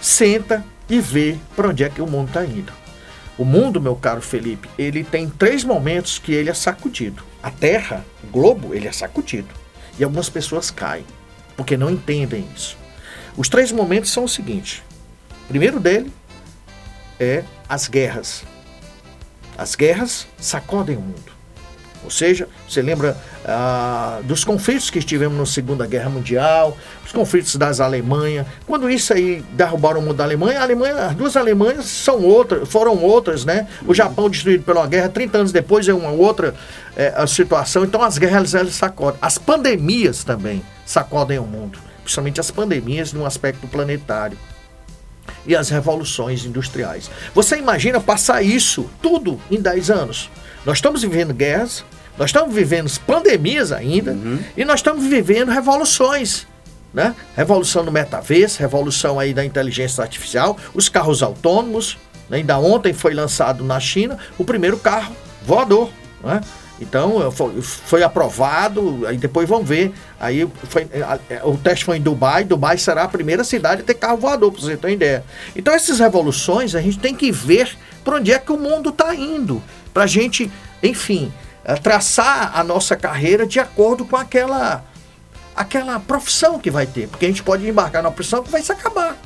senta 0.00 0.64
e 0.88 1.00
vê 1.00 1.36
para 1.54 1.68
onde 1.68 1.84
é 1.84 1.88
que 1.88 2.02
o 2.02 2.06
mundo 2.06 2.28
está 2.28 2.44
indo. 2.44 2.72
O 3.38 3.44
mundo, 3.44 3.80
meu 3.80 3.96
caro 3.96 4.20
Felipe, 4.20 4.68
ele 4.76 5.02
tem 5.02 5.28
três 5.28 5.64
momentos 5.64 6.18
que 6.18 6.32
ele 6.32 6.50
é 6.50 6.54
sacudido. 6.54 7.22
A 7.42 7.50
Terra, 7.50 8.04
o 8.22 8.26
globo, 8.26 8.74
ele 8.74 8.86
é 8.86 8.92
sacudido. 8.92 9.59
E 9.98 10.04
algumas 10.04 10.28
pessoas 10.28 10.70
caem, 10.70 11.04
porque 11.56 11.76
não 11.76 11.90
entendem 11.90 12.48
isso. 12.54 12.76
Os 13.36 13.48
três 13.48 13.72
momentos 13.72 14.10
são 14.10 14.24
o 14.24 14.28
seguinte: 14.28 14.82
o 15.44 15.48
primeiro 15.48 15.78
dele 15.78 16.12
é 17.18 17.44
as 17.68 17.88
guerras. 17.88 18.44
As 19.56 19.74
guerras 19.74 20.26
sacodem 20.38 20.96
o 20.96 21.00
mundo. 21.00 21.29
Ou 22.02 22.10
seja, 22.10 22.48
você 22.68 22.80
lembra 22.80 23.16
ah, 23.44 24.20
dos 24.24 24.44
conflitos 24.44 24.90
que 24.90 25.00
tivemos 25.00 25.36
na 25.38 25.46
Segunda 25.46 25.86
Guerra 25.86 26.08
Mundial, 26.08 26.76
os 27.04 27.12
conflitos 27.12 27.56
das 27.56 27.80
Alemanhas. 27.80 28.46
Quando 28.66 28.88
isso 28.88 29.12
aí 29.12 29.44
derrubaram 29.52 30.00
o 30.00 30.02
mundo 30.02 30.16
da 30.16 30.24
Alemanha, 30.24 30.60
a 30.60 30.62
Alemanha, 30.62 30.94
as 31.06 31.14
duas 31.14 31.36
Alemanhas 31.36 31.86
são 31.86 32.22
outras, 32.22 32.68
foram 32.68 32.96
outras, 33.02 33.44
né? 33.44 33.66
O 33.86 33.94
Japão 33.94 34.30
destruído 34.30 34.64
pela 34.64 34.86
guerra, 34.86 35.08
30 35.08 35.38
anos 35.38 35.52
depois 35.52 35.86
é 35.88 35.94
uma 35.94 36.10
outra 36.10 36.54
é, 36.96 37.26
situação. 37.26 37.84
Então 37.84 38.02
as 38.02 38.16
guerras 38.18 38.54
elas 38.54 38.74
sacodem. 38.74 39.18
As 39.20 39.36
pandemias 39.36 40.24
também 40.24 40.62
sacodem 40.86 41.38
o 41.38 41.44
mundo, 41.44 41.78
principalmente 42.02 42.40
as 42.40 42.50
pandemias 42.50 43.12
num 43.12 43.26
aspecto 43.26 43.66
planetário 43.68 44.36
e 45.46 45.54
as 45.54 45.68
revoluções 45.68 46.44
industriais. 46.44 47.10
Você 47.34 47.56
imagina 47.56 48.00
passar 48.00 48.42
isso 48.42 48.88
tudo 49.02 49.40
em 49.50 49.60
10 49.60 49.90
anos? 49.90 50.30
Nós 50.64 50.78
estamos 50.78 51.02
vivendo 51.02 51.32
guerras, 51.32 51.84
nós 52.18 52.28
estamos 52.28 52.54
vivendo 52.54 52.90
pandemias 53.06 53.72
ainda, 53.72 54.12
uhum. 54.12 54.38
e 54.56 54.64
nós 54.64 54.80
estamos 54.80 55.04
vivendo 55.06 55.50
revoluções. 55.50 56.46
Né? 56.92 57.14
Revolução 57.36 57.84
no 57.84 57.92
metaverso, 57.92 58.58
revolução 58.58 59.18
aí 59.18 59.32
da 59.32 59.44
inteligência 59.44 60.02
artificial, 60.02 60.56
os 60.74 60.88
carros 60.88 61.22
autônomos. 61.22 61.96
Né? 62.28 62.38
Ainda 62.38 62.58
ontem 62.58 62.92
foi 62.92 63.14
lançado 63.14 63.64
na 63.64 63.78
China 63.78 64.18
o 64.36 64.44
primeiro 64.44 64.76
carro 64.76 65.14
voador. 65.46 65.88
Né? 66.22 66.40
Então 66.80 67.30
foi, 67.30 67.60
foi, 67.62 68.02
aprovado, 68.02 69.06
aí 69.06 69.16
depois 69.16 69.48
vão 69.48 69.62
ver. 69.62 69.92
Aí 70.18 70.48
foi, 70.64 70.88
o 71.44 71.56
teste 71.56 71.84
foi 71.84 71.98
em 71.98 72.00
Dubai, 72.00 72.42
Dubai 72.42 72.76
será 72.78 73.04
a 73.04 73.08
primeira 73.08 73.44
cidade 73.44 73.82
a 73.82 73.84
ter 73.84 73.94
carro 73.94 74.16
voador, 74.16 74.50
para 74.50 74.60
você 74.60 74.76
ter 74.76 74.86
uma 74.86 74.92
ideia. 74.92 75.24
Então 75.54 75.72
essas 75.74 76.00
revoluções 76.00 76.74
a 76.74 76.80
gente 76.80 76.98
tem 76.98 77.14
que 77.14 77.30
ver 77.30 77.76
para 78.02 78.16
onde 78.16 78.32
é 78.32 78.38
que 78.38 78.50
o 78.50 78.56
mundo 78.56 78.88
está 78.88 79.14
indo 79.14 79.62
para 79.92 80.04
a 80.04 80.06
gente, 80.06 80.50
enfim, 80.82 81.32
eh, 81.64 81.74
traçar 81.74 82.52
a 82.58 82.64
nossa 82.64 82.96
carreira 82.96 83.46
de 83.46 83.60
acordo 83.60 84.04
com 84.04 84.16
aquela, 84.16 84.84
aquela 85.54 86.00
profissão 86.00 86.58
que 86.58 86.70
vai 86.70 86.86
ter. 86.86 87.08
Porque 87.08 87.26
a 87.26 87.28
gente 87.28 87.42
pode 87.42 87.68
embarcar 87.68 88.02
na 88.02 88.10
profissão 88.10 88.42
que 88.42 88.50
vai 88.50 88.62
se 88.62 88.72
acabar. 88.72 89.16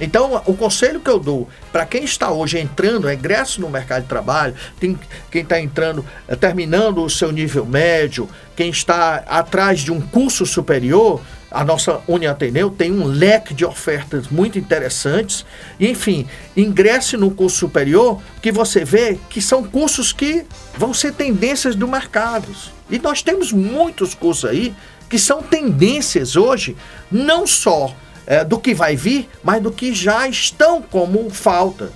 Então, 0.00 0.42
o 0.46 0.54
conselho 0.54 1.00
que 1.00 1.10
eu 1.10 1.18
dou 1.18 1.48
para 1.70 1.86
quem 1.86 2.04
está 2.04 2.30
hoje 2.30 2.58
entrando, 2.58 3.08
egresso 3.08 3.60
no 3.60 3.70
mercado 3.70 4.02
de 4.02 4.08
trabalho, 4.08 4.54
tem, 4.80 4.98
quem 5.30 5.42
está 5.42 5.60
entrando, 5.60 6.04
eh, 6.26 6.34
terminando 6.34 7.04
o 7.04 7.10
seu 7.10 7.30
nível 7.30 7.64
médio, 7.64 8.28
quem 8.56 8.70
está 8.70 9.22
atrás 9.26 9.80
de 9.80 9.92
um 9.92 10.00
curso 10.00 10.44
superior, 10.44 11.20
a 11.52 11.64
nossa 11.64 12.00
Uniateneu 12.08 12.70
tem 12.70 12.90
um 12.90 13.04
leque 13.04 13.52
de 13.52 13.64
ofertas 13.64 14.28
muito 14.28 14.58
interessantes. 14.58 15.44
Enfim, 15.78 16.26
ingresse 16.56 17.16
no 17.16 17.30
curso 17.30 17.58
superior 17.58 18.20
que 18.40 18.50
você 18.50 18.84
vê 18.84 19.18
que 19.28 19.40
são 19.40 19.62
cursos 19.62 20.12
que 20.12 20.46
vão 20.76 20.94
ser 20.94 21.12
tendências 21.12 21.76
do 21.76 21.86
mercado. 21.86 22.48
E 22.90 22.98
nós 22.98 23.22
temos 23.22 23.52
muitos 23.52 24.14
cursos 24.14 24.48
aí 24.48 24.74
que 25.10 25.18
são 25.18 25.42
tendências 25.42 26.36
hoje, 26.36 26.74
não 27.10 27.46
só 27.46 27.94
é, 28.26 28.44
do 28.44 28.58
que 28.58 28.74
vai 28.74 28.96
vir, 28.96 29.28
mas 29.42 29.62
do 29.62 29.70
que 29.70 29.94
já 29.94 30.26
estão 30.28 30.82
como 30.82 31.28
falta. 31.30 31.90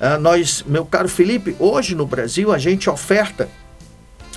É, 0.00 0.16
nós, 0.18 0.64
meu 0.66 0.84
caro 0.84 1.08
Felipe, 1.08 1.56
hoje 1.58 1.94
no 1.94 2.06
Brasil 2.06 2.52
a 2.52 2.58
gente 2.58 2.90
oferta 2.90 3.48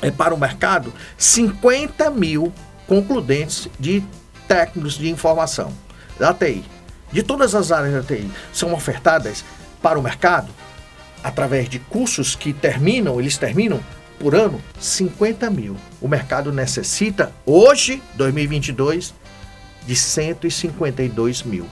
é, 0.02 0.12
para 0.12 0.34
o 0.34 0.40
mercado 0.40 0.94
50 1.18 2.10
mil 2.12 2.54
concludentes 2.88 3.68
de 3.80 4.04
técnicos 4.48 4.94
de 4.94 5.10
informação 5.10 5.72
da 6.20 6.34
TI, 6.34 6.64
de 7.12 7.24
todas 7.24 7.56
as 7.56 7.72
áreas 7.72 7.94
da 7.94 8.16
TI, 8.16 8.30
são 8.54 8.74
ofertadas 8.74 9.44
para 9.82 9.98
o 9.98 10.04
mercado 10.04 10.52
através 11.24 11.68
de 11.68 11.80
cursos 11.80 12.36
que 12.36 12.54
terminam, 12.54 13.20
eles 13.20 13.38
terminam 13.38 13.80
por 14.20 14.36
ano 14.36 14.62
50 14.80 15.50
mil. 15.50 15.76
O 16.00 16.08
mercado 16.08 16.52
necessita, 16.52 17.32
hoje, 17.46 18.02
2022, 18.16 19.14
de 19.86 19.96
152 19.96 21.44
mil. 21.44 21.68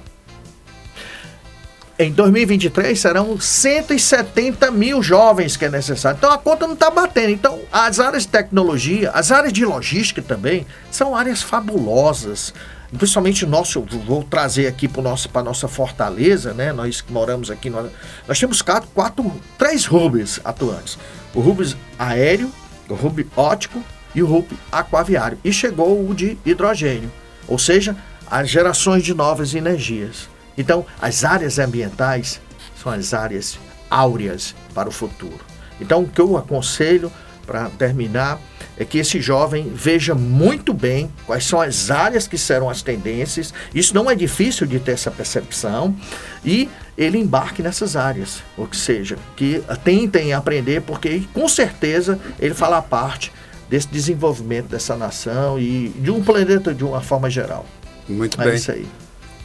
Em 1.97 2.12
2023 2.12 2.99
serão 2.99 3.39
170 3.39 4.71
mil 4.71 5.04
jovens 5.04 5.56
que 5.56 5.65
é 5.65 5.69
necessário. 5.69 6.17
Então 6.17 6.32
a 6.32 6.38
conta 6.39 6.65
não 6.65 6.73
está 6.73 6.89
batendo. 6.89 7.30
Então 7.30 7.60
as 7.71 7.99
áreas 7.99 8.23
de 8.23 8.30
tecnologia, 8.30 9.12
as 9.12 9.32
áreas 9.32 9.54
de 9.54 9.63
logística 9.63 10.21
também 10.21 10.65
são 10.89 11.15
áreas 11.15 11.43
fabulosas. 11.43 12.54
Principalmente 12.97 13.45
nosso, 13.45 13.82
vou 14.06 14.23
trazer 14.23 14.67
aqui 14.67 14.88
para 14.88 15.02
nosso 15.02 15.30
para 15.30 15.43
nossa 15.43 15.67
fortaleza, 15.67 16.54
né? 16.54 16.73
Nós 16.73 17.02
que 17.02 17.12
moramos 17.12 17.49
aqui, 17.49 17.69
nós, 17.69 17.91
nós 18.28 18.39
temos 18.39 18.62
quatro, 18.62 18.89
quatro, 18.93 19.32
três 19.58 19.89
hubs 19.89 20.39
atuantes: 20.43 20.97
o 21.34 21.39
hub 21.39 21.76
aéreo, 21.97 22.52
o 22.89 22.93
hub 22.93 23.28
ótico 23.36 23.84
e 24.13 24.21
o 24.21 24.32
hub 24.32 24.47
aquaviário. 24.71 25.39
E 25.43 25.54
chegou 25.54 26.08
o 26.08 26.13
de 26.13 26.38
hidrogênio, 26.45 27.12
ou 27.47 27.58
seja, 27.58 27.95
as 28.29 28.49
gerações 28.49 29.03
de 29.03 29.13
novas 29.13 29.53
energias. 29.53 30.29
Então, 30.58 30.86
as 31.01 31.23
áreas 31.23 31.60
ambientais 31.60 32.39
são 32.82 32.91
as 32.91 33.13
áreas 33.13 33.60
áureas 33.89 34.56
para 34.73 34.89
o 34.89 34.91
futuro. 34.91 35.39
Então, 35.79 36.03
o 36.03 36.08
que 36.08 36.21
eu 36.21 36.38
aconselho 36.38 37.12
para 37.45 37.69
terminar 37.71 38.39
é 38.77 38.86
que 38.86 38.97
esse 38.97 39.21
jovem 39.21 39.71
veja 39.73 40.15
muito 40.15 40.73
bem 40.73 41.12
quais 41.25 41.45
são 41.45 41.62
as 41.62 41.91
áreas 41.91 42.27
que 42.27 42.38
serão 42.38 42.69
as 42.69 42.82
tendências. 42.82 43.53
Isso 43.73 43.93
não 43.93 44.10
é 44.10 44.15
difícil 44.15 44.65
de 44.65 44.79
ter 44.79 44.93
essa 44.93 45.12
percepção 45.12 45.95
e 46.43 46.69
ele 46.97 47.17
embarque 47.17 47.62
nessas 47.62 47.95
áreas, 47.95 48.43
ou 48.58 48.71
seja, 48.71 49.17
que 49.36 49.63
tentem 49.84 50.34
aprender, 50.34 50.82
porque 50.82 51.23
com 51.34 51.47
certeza 51.47 52.19
ele 52.39 52.53
fará 52.53 52.82
parte 52.82 53.32
desse 53.69 53.88
desenvolvimento 53.88 54.67
dessa 54.67 54.95
nação 54.95 55.60
e 55.60 55.89
de 55.89 56.12
um 56.12 56.21
planeta 56.21 56.73
de 56.73 56.84
uma 56.84 57.02
forma 57.02 57.30
geral. 57.30 57.65
Muito 58.08 58.39
é 58.41 58.45
bem. 58.45 58.56
isso 58.56 58.71
aí. 58.71 58.86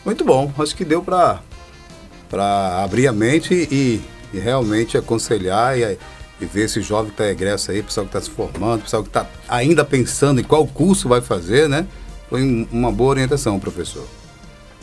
Muito 0.04 0.24
bom. 0.24 0.52
Acho 0.58 0.74
que 0.74 0.84
deu 0.84 1.02
para 1.02 1.40
abrir 2.82 3.06
a 3.06 3.12
mente 3.12 3.54
e, 3.54 4.00
e 4.32 4.38
realmente 4.38 4.96
aconselhar 4.96 5.78
e, 5.78 5.98
e, 6.40 6.46
ver 6.46 6.64
esse 6.64 6.80
jovem 6.80 7.06
que 7.06 7.14
está 7.14 7.28
egresso 7.28 7.70
aí, 7.70 7.82
pessoal 7.82 8.06
que 8.06 8.16
está 8.16 8.20
se 8.20 8.30
formando, 8.30 8.82
pessoal 8.82 9.02
que 9.02 9.08
está 9.08 9.26
ainda 9.48 9.84
pensando 9.84 10.40
em 10.40 10.44
qual 10.44 10.66
curso 10.66 11.08
vai 11.08 11.20
fazer, 11.20 11.68
né? 11.68 11.86
Foi 12.28 12.42
uma 12.70 12.92
boa 12.92 13.10
orientação, 13.10 13.58
professor. 13.58 14.06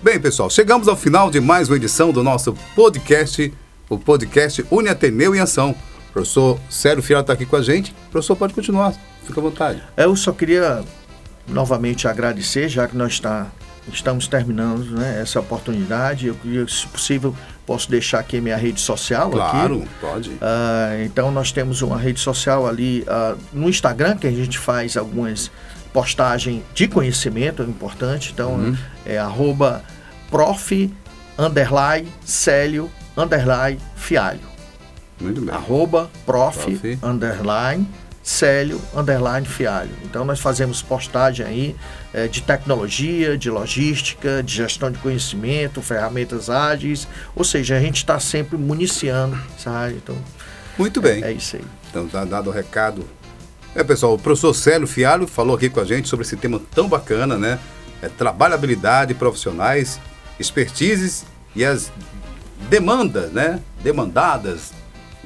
Bem, 0.01 0.19
pessoal, 0.19 0.49
chegamos 0.49 0.87
ao 0.87 0.95
final 0.95 1.31
de 1.31 1.39
mais 1.39 1.69
uma 1.69 1.77
edição 1.77 2.11
do 2.11 2.23
nosso 2.23 2.53
podcast, 2.75 3.53
o 3.89 3.97
podcast 3.97 4.65
Uni 4.69 4.89
Ateneu 4.89 5.35
em 5.35 5.39
Ação. 5.39 5.75
Professor 6.15 6.57
Sérgio 6.69 7.03
Fiel 7.03 7.19
está 7.19 7.33
aqui 7.33 7.45
com 7.45 7.57
a 7.57 7.61
gente. 7.61 7.91
O 8.07 8.11
professor 8.11 8.37
pode 8.37 8.53
continuar, 8.53 8.93
fica 9.25 9.41
à 9.41 9.43
vontade. 9.43 9.83
Eu 9.97 10.15
só 10.15 10.31
queria 10.31 10.81
novamente 11.45 12.07
agradecer, 12.07 12.69
já 12.69 12.87
que 12.87 12.95
nós 12.95 13.11
está 13.13 13.47
estamos 13.91 14.25
terminando 14.25 14.91
né, 14.91 15.19
essa 15.21 15.41
oportunidade. 15.41 16.27
Eu 16.27 16.35
queria, 16.35 16.65
se 16.69 16.87
possível, 16.87 17.35
posso 17.65 17.91
deixar 17.91 18.19
aqui 18.19 18.39
minha 18.39 18.55
rede 18.55 18.79
social. 18.79 19.29
Claro, 19.29 19.79
aqui. 19.79 19.87
pode. 19.99 20.29
Uh, 20.29 21.03
então, 21.05 21.29
nós 21.31 21.51
temos 21.51 21.81
uma 21.81 21.97
rede 21.97 22.21
social 22.21 22.65
ali 22.65 23.01
uh, 23.01 23.37
no 23.51 23.67
Instagram, 23.67 24.15
que 24.15 24.25
a 24.25 24.31
gente 24.31 24.57
faz 24.57 24.95
algumas 24.95 25.51
postagem 25.91 26.63
de 26.73 26.87
conhecimento, 26.87 27.61
é 27.61 27.65
importante, 27.65 28.31
então 28.33 28.53
uhum. 28.53 28.77
é 29.05 29.17
arroba 29.17 29.83
prof, 30.29 30.93
underline, 31.37 32.07
Célio, 32.25 32.89
underline, 33.17 33.79
Fialho. 33.95 34.54
Muito 35.19 35.41
bem. 35.41 35.53
Arroba 35.53 36.09
prof, 36.25 36.59
prof. 36.59 36.99
underline, 37.01 37.87
Célio, 38.25 38.81
underline, 38.95 39.45
Fialho. 39.45 39.91
Então 40.03 40.25
nós 40.25 40.39
fazemos 40.39 40.81
postagem 40.81 41.45
aí 41.45 41.75
é, 42.11 42.27
de 42.27 42.41
tecnologia, 42.41 43.37
de 43.37 43.51
logística, 43.51 44.41
de 44.41 44.55
gestão 44.55 44.89
de 44.89 44.97
conhecimento, 44.97 45.81
ferramentas 45.81 46.49
ágeis, 46.49 47.07
ou 47.35 47.43
seja, 47.43 47.77
a 47.77 47.79
gente 47.79 47.97
está 47.97 48.19
sempre 48.19 48.57
municiando 48.57 49.37
área. 49.65 49.95
Então, 49.95 50.17
Muito 50.77 50.99
bem. 50.99 51.23
É, 51.23 51.27
é 51.29 51.33
isso 51.33 51.55
aí. 51.55 51.63
Então, 51.89 52.07
tá 52.07 52.25
dado 52.25 52.49
o 52.49 52.51
recado. 52.53 53.07
É, 53.75 53.83
pessoal, 53.83 54.15
o 54.15 54.17
professor 54.17 54.53
Célio 54.53 54.87
Fialho 54.87 55.27
falou 55.27 55.55
aqui 55.55 55.69
com 55.69 55.79
a 55.79 55.85
gente 55.85 56.07
sobre 56.07 56.25
esse 56.25 56.35
tema 56.35 56.59
tão 56.73 56.87
bacana, 56.87 57.37
né? 57.37 57.59
É 58.01 58.09
trabalhabilidade 58.09 59.13
profissionais, 59.13 59.99
expertises 60.39 61.25
e 61.55 61.63
as 61.63 61.91
demandas, 62.69 63.31
né? 63.31 63.59
Demandadas 63.83 64.71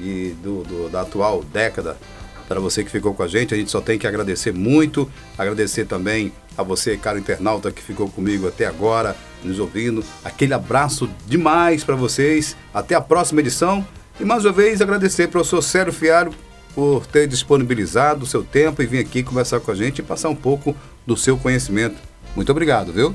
e 0.00 0.34
do, 0.42 0.62
do 0.62 0.88
da 0.88 1.02
atual 1.02 1.44
década. 1.44 1.96
Para 2.48 2.58
você 2.58 2.82
que 2.82 2.90
ficou 2.90 3.14
com 3.14 3.22
a 3.22 3.28
gente, 3.28 3.54
a 3.54 3.56
gente 3.56 3.70
só 3.70 3.80
tem 3.80 3.96
que 3.96 4.06
agradecer 4.06 4.52
muito, 4.52 5.08
agradecer 5.38 5.84
também 5.84 6.32
a 6.58 6.64
você, 6.64 6.96
caro 6.96 7.18
internauta, 7.18 7.70
que 7.70 7.80
ficou 7.80 8.08
comigo 8.08 8.48
até 8.48 8.66
agora, 8.66 9.14
nos 9.44 9.60
ouvindo. 9.60 10.02
Aquele 10.24 10.52
abraço 10.52 11.08
demais 11.26 11.84
para 11.84 11.94
vocês. 11.94 12.56
Até 12.74 12.96
a 12.96 13.00
próxima 13.00 13.40
edição. 13.40 13.86
E 14.18 14.24
mais 14.24 14.44
uma 14.44 14.52
vez 14.52 14.82
agradecer 14.82 15.24
ao 15.24 15.28
professor 15.28 15.62
Sérgio 15.62 15.92
Fiário 15.92 16.34
por 16.74 17.06
ter 17.06 17.26
disponibilizado 17.26 18.24
o 18.24 18.26
seu 18.26 18.42
tempo 18.42 18.82
e 18.82 18.86
vir 18.86 18.98
aqui 18.98 19.22
conversar 19.22 19.60
com 19.60 19.70
a 19.70 19.74
gente 19.74 20.00
e 20.00 20.02
passar 20.02 20.28
um 20.28 20.34
pouco 20.34 20.74
do 21.06 21.16
seu 21.16 21.36
conhecimento. 21.36 21.96
Muito 22.34 22.50
obrigado, 22.50 22.92
viu? 22.92 23.14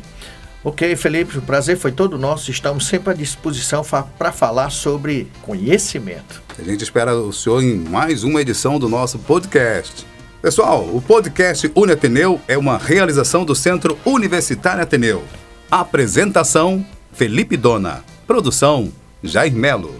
Ok, 0.65 0.95
Felipe, 0.95 1.37
o 1.37 1.43
prazer 1.43 1.77
foi 1.77 1.91
todo 1.91 2.17
nosso. 2.17 2.49
Estamos 2.49 2.87
sempre 2.87 3.11
à 3.11 3.13
disposição 3.13 3.83
para 4.17 4.31
falar 4.31 4.71
sobre 4.71 5.27
conhecimento. 5.43 6.41
A 6.57 6.63
gente 6.63 6.83
espera 6.83 7.15
o 7.15 7.31
senhor 7.31 7.61
em 7.63 7.75
mais 7.75 8.23
uma 8.23 8.41
edição 8.41 8.79
do 8.79 8.89
nosso 8.89 9.19
podcast. 9.19 10.07
Pessoal, 10.41 10.89
o 10.91 10.99
podcast 10.99 11.71
Uniateneu 11.75 12.41
é 12.47 12.57
uma 12.57 12.79
realização 12.79 13.45
do 13.45 13.53
Centro 13.53 13.95
Universitário 14.03 14.81
Ateneu. 14.81 15.23
Apresentação: 15.69 16.83
Felipe 17.13 17.55
Dona. 17.55 18.03
Produção: 18.25 18.91
Jair 19.21 19.53
Melo. 19.53 19.93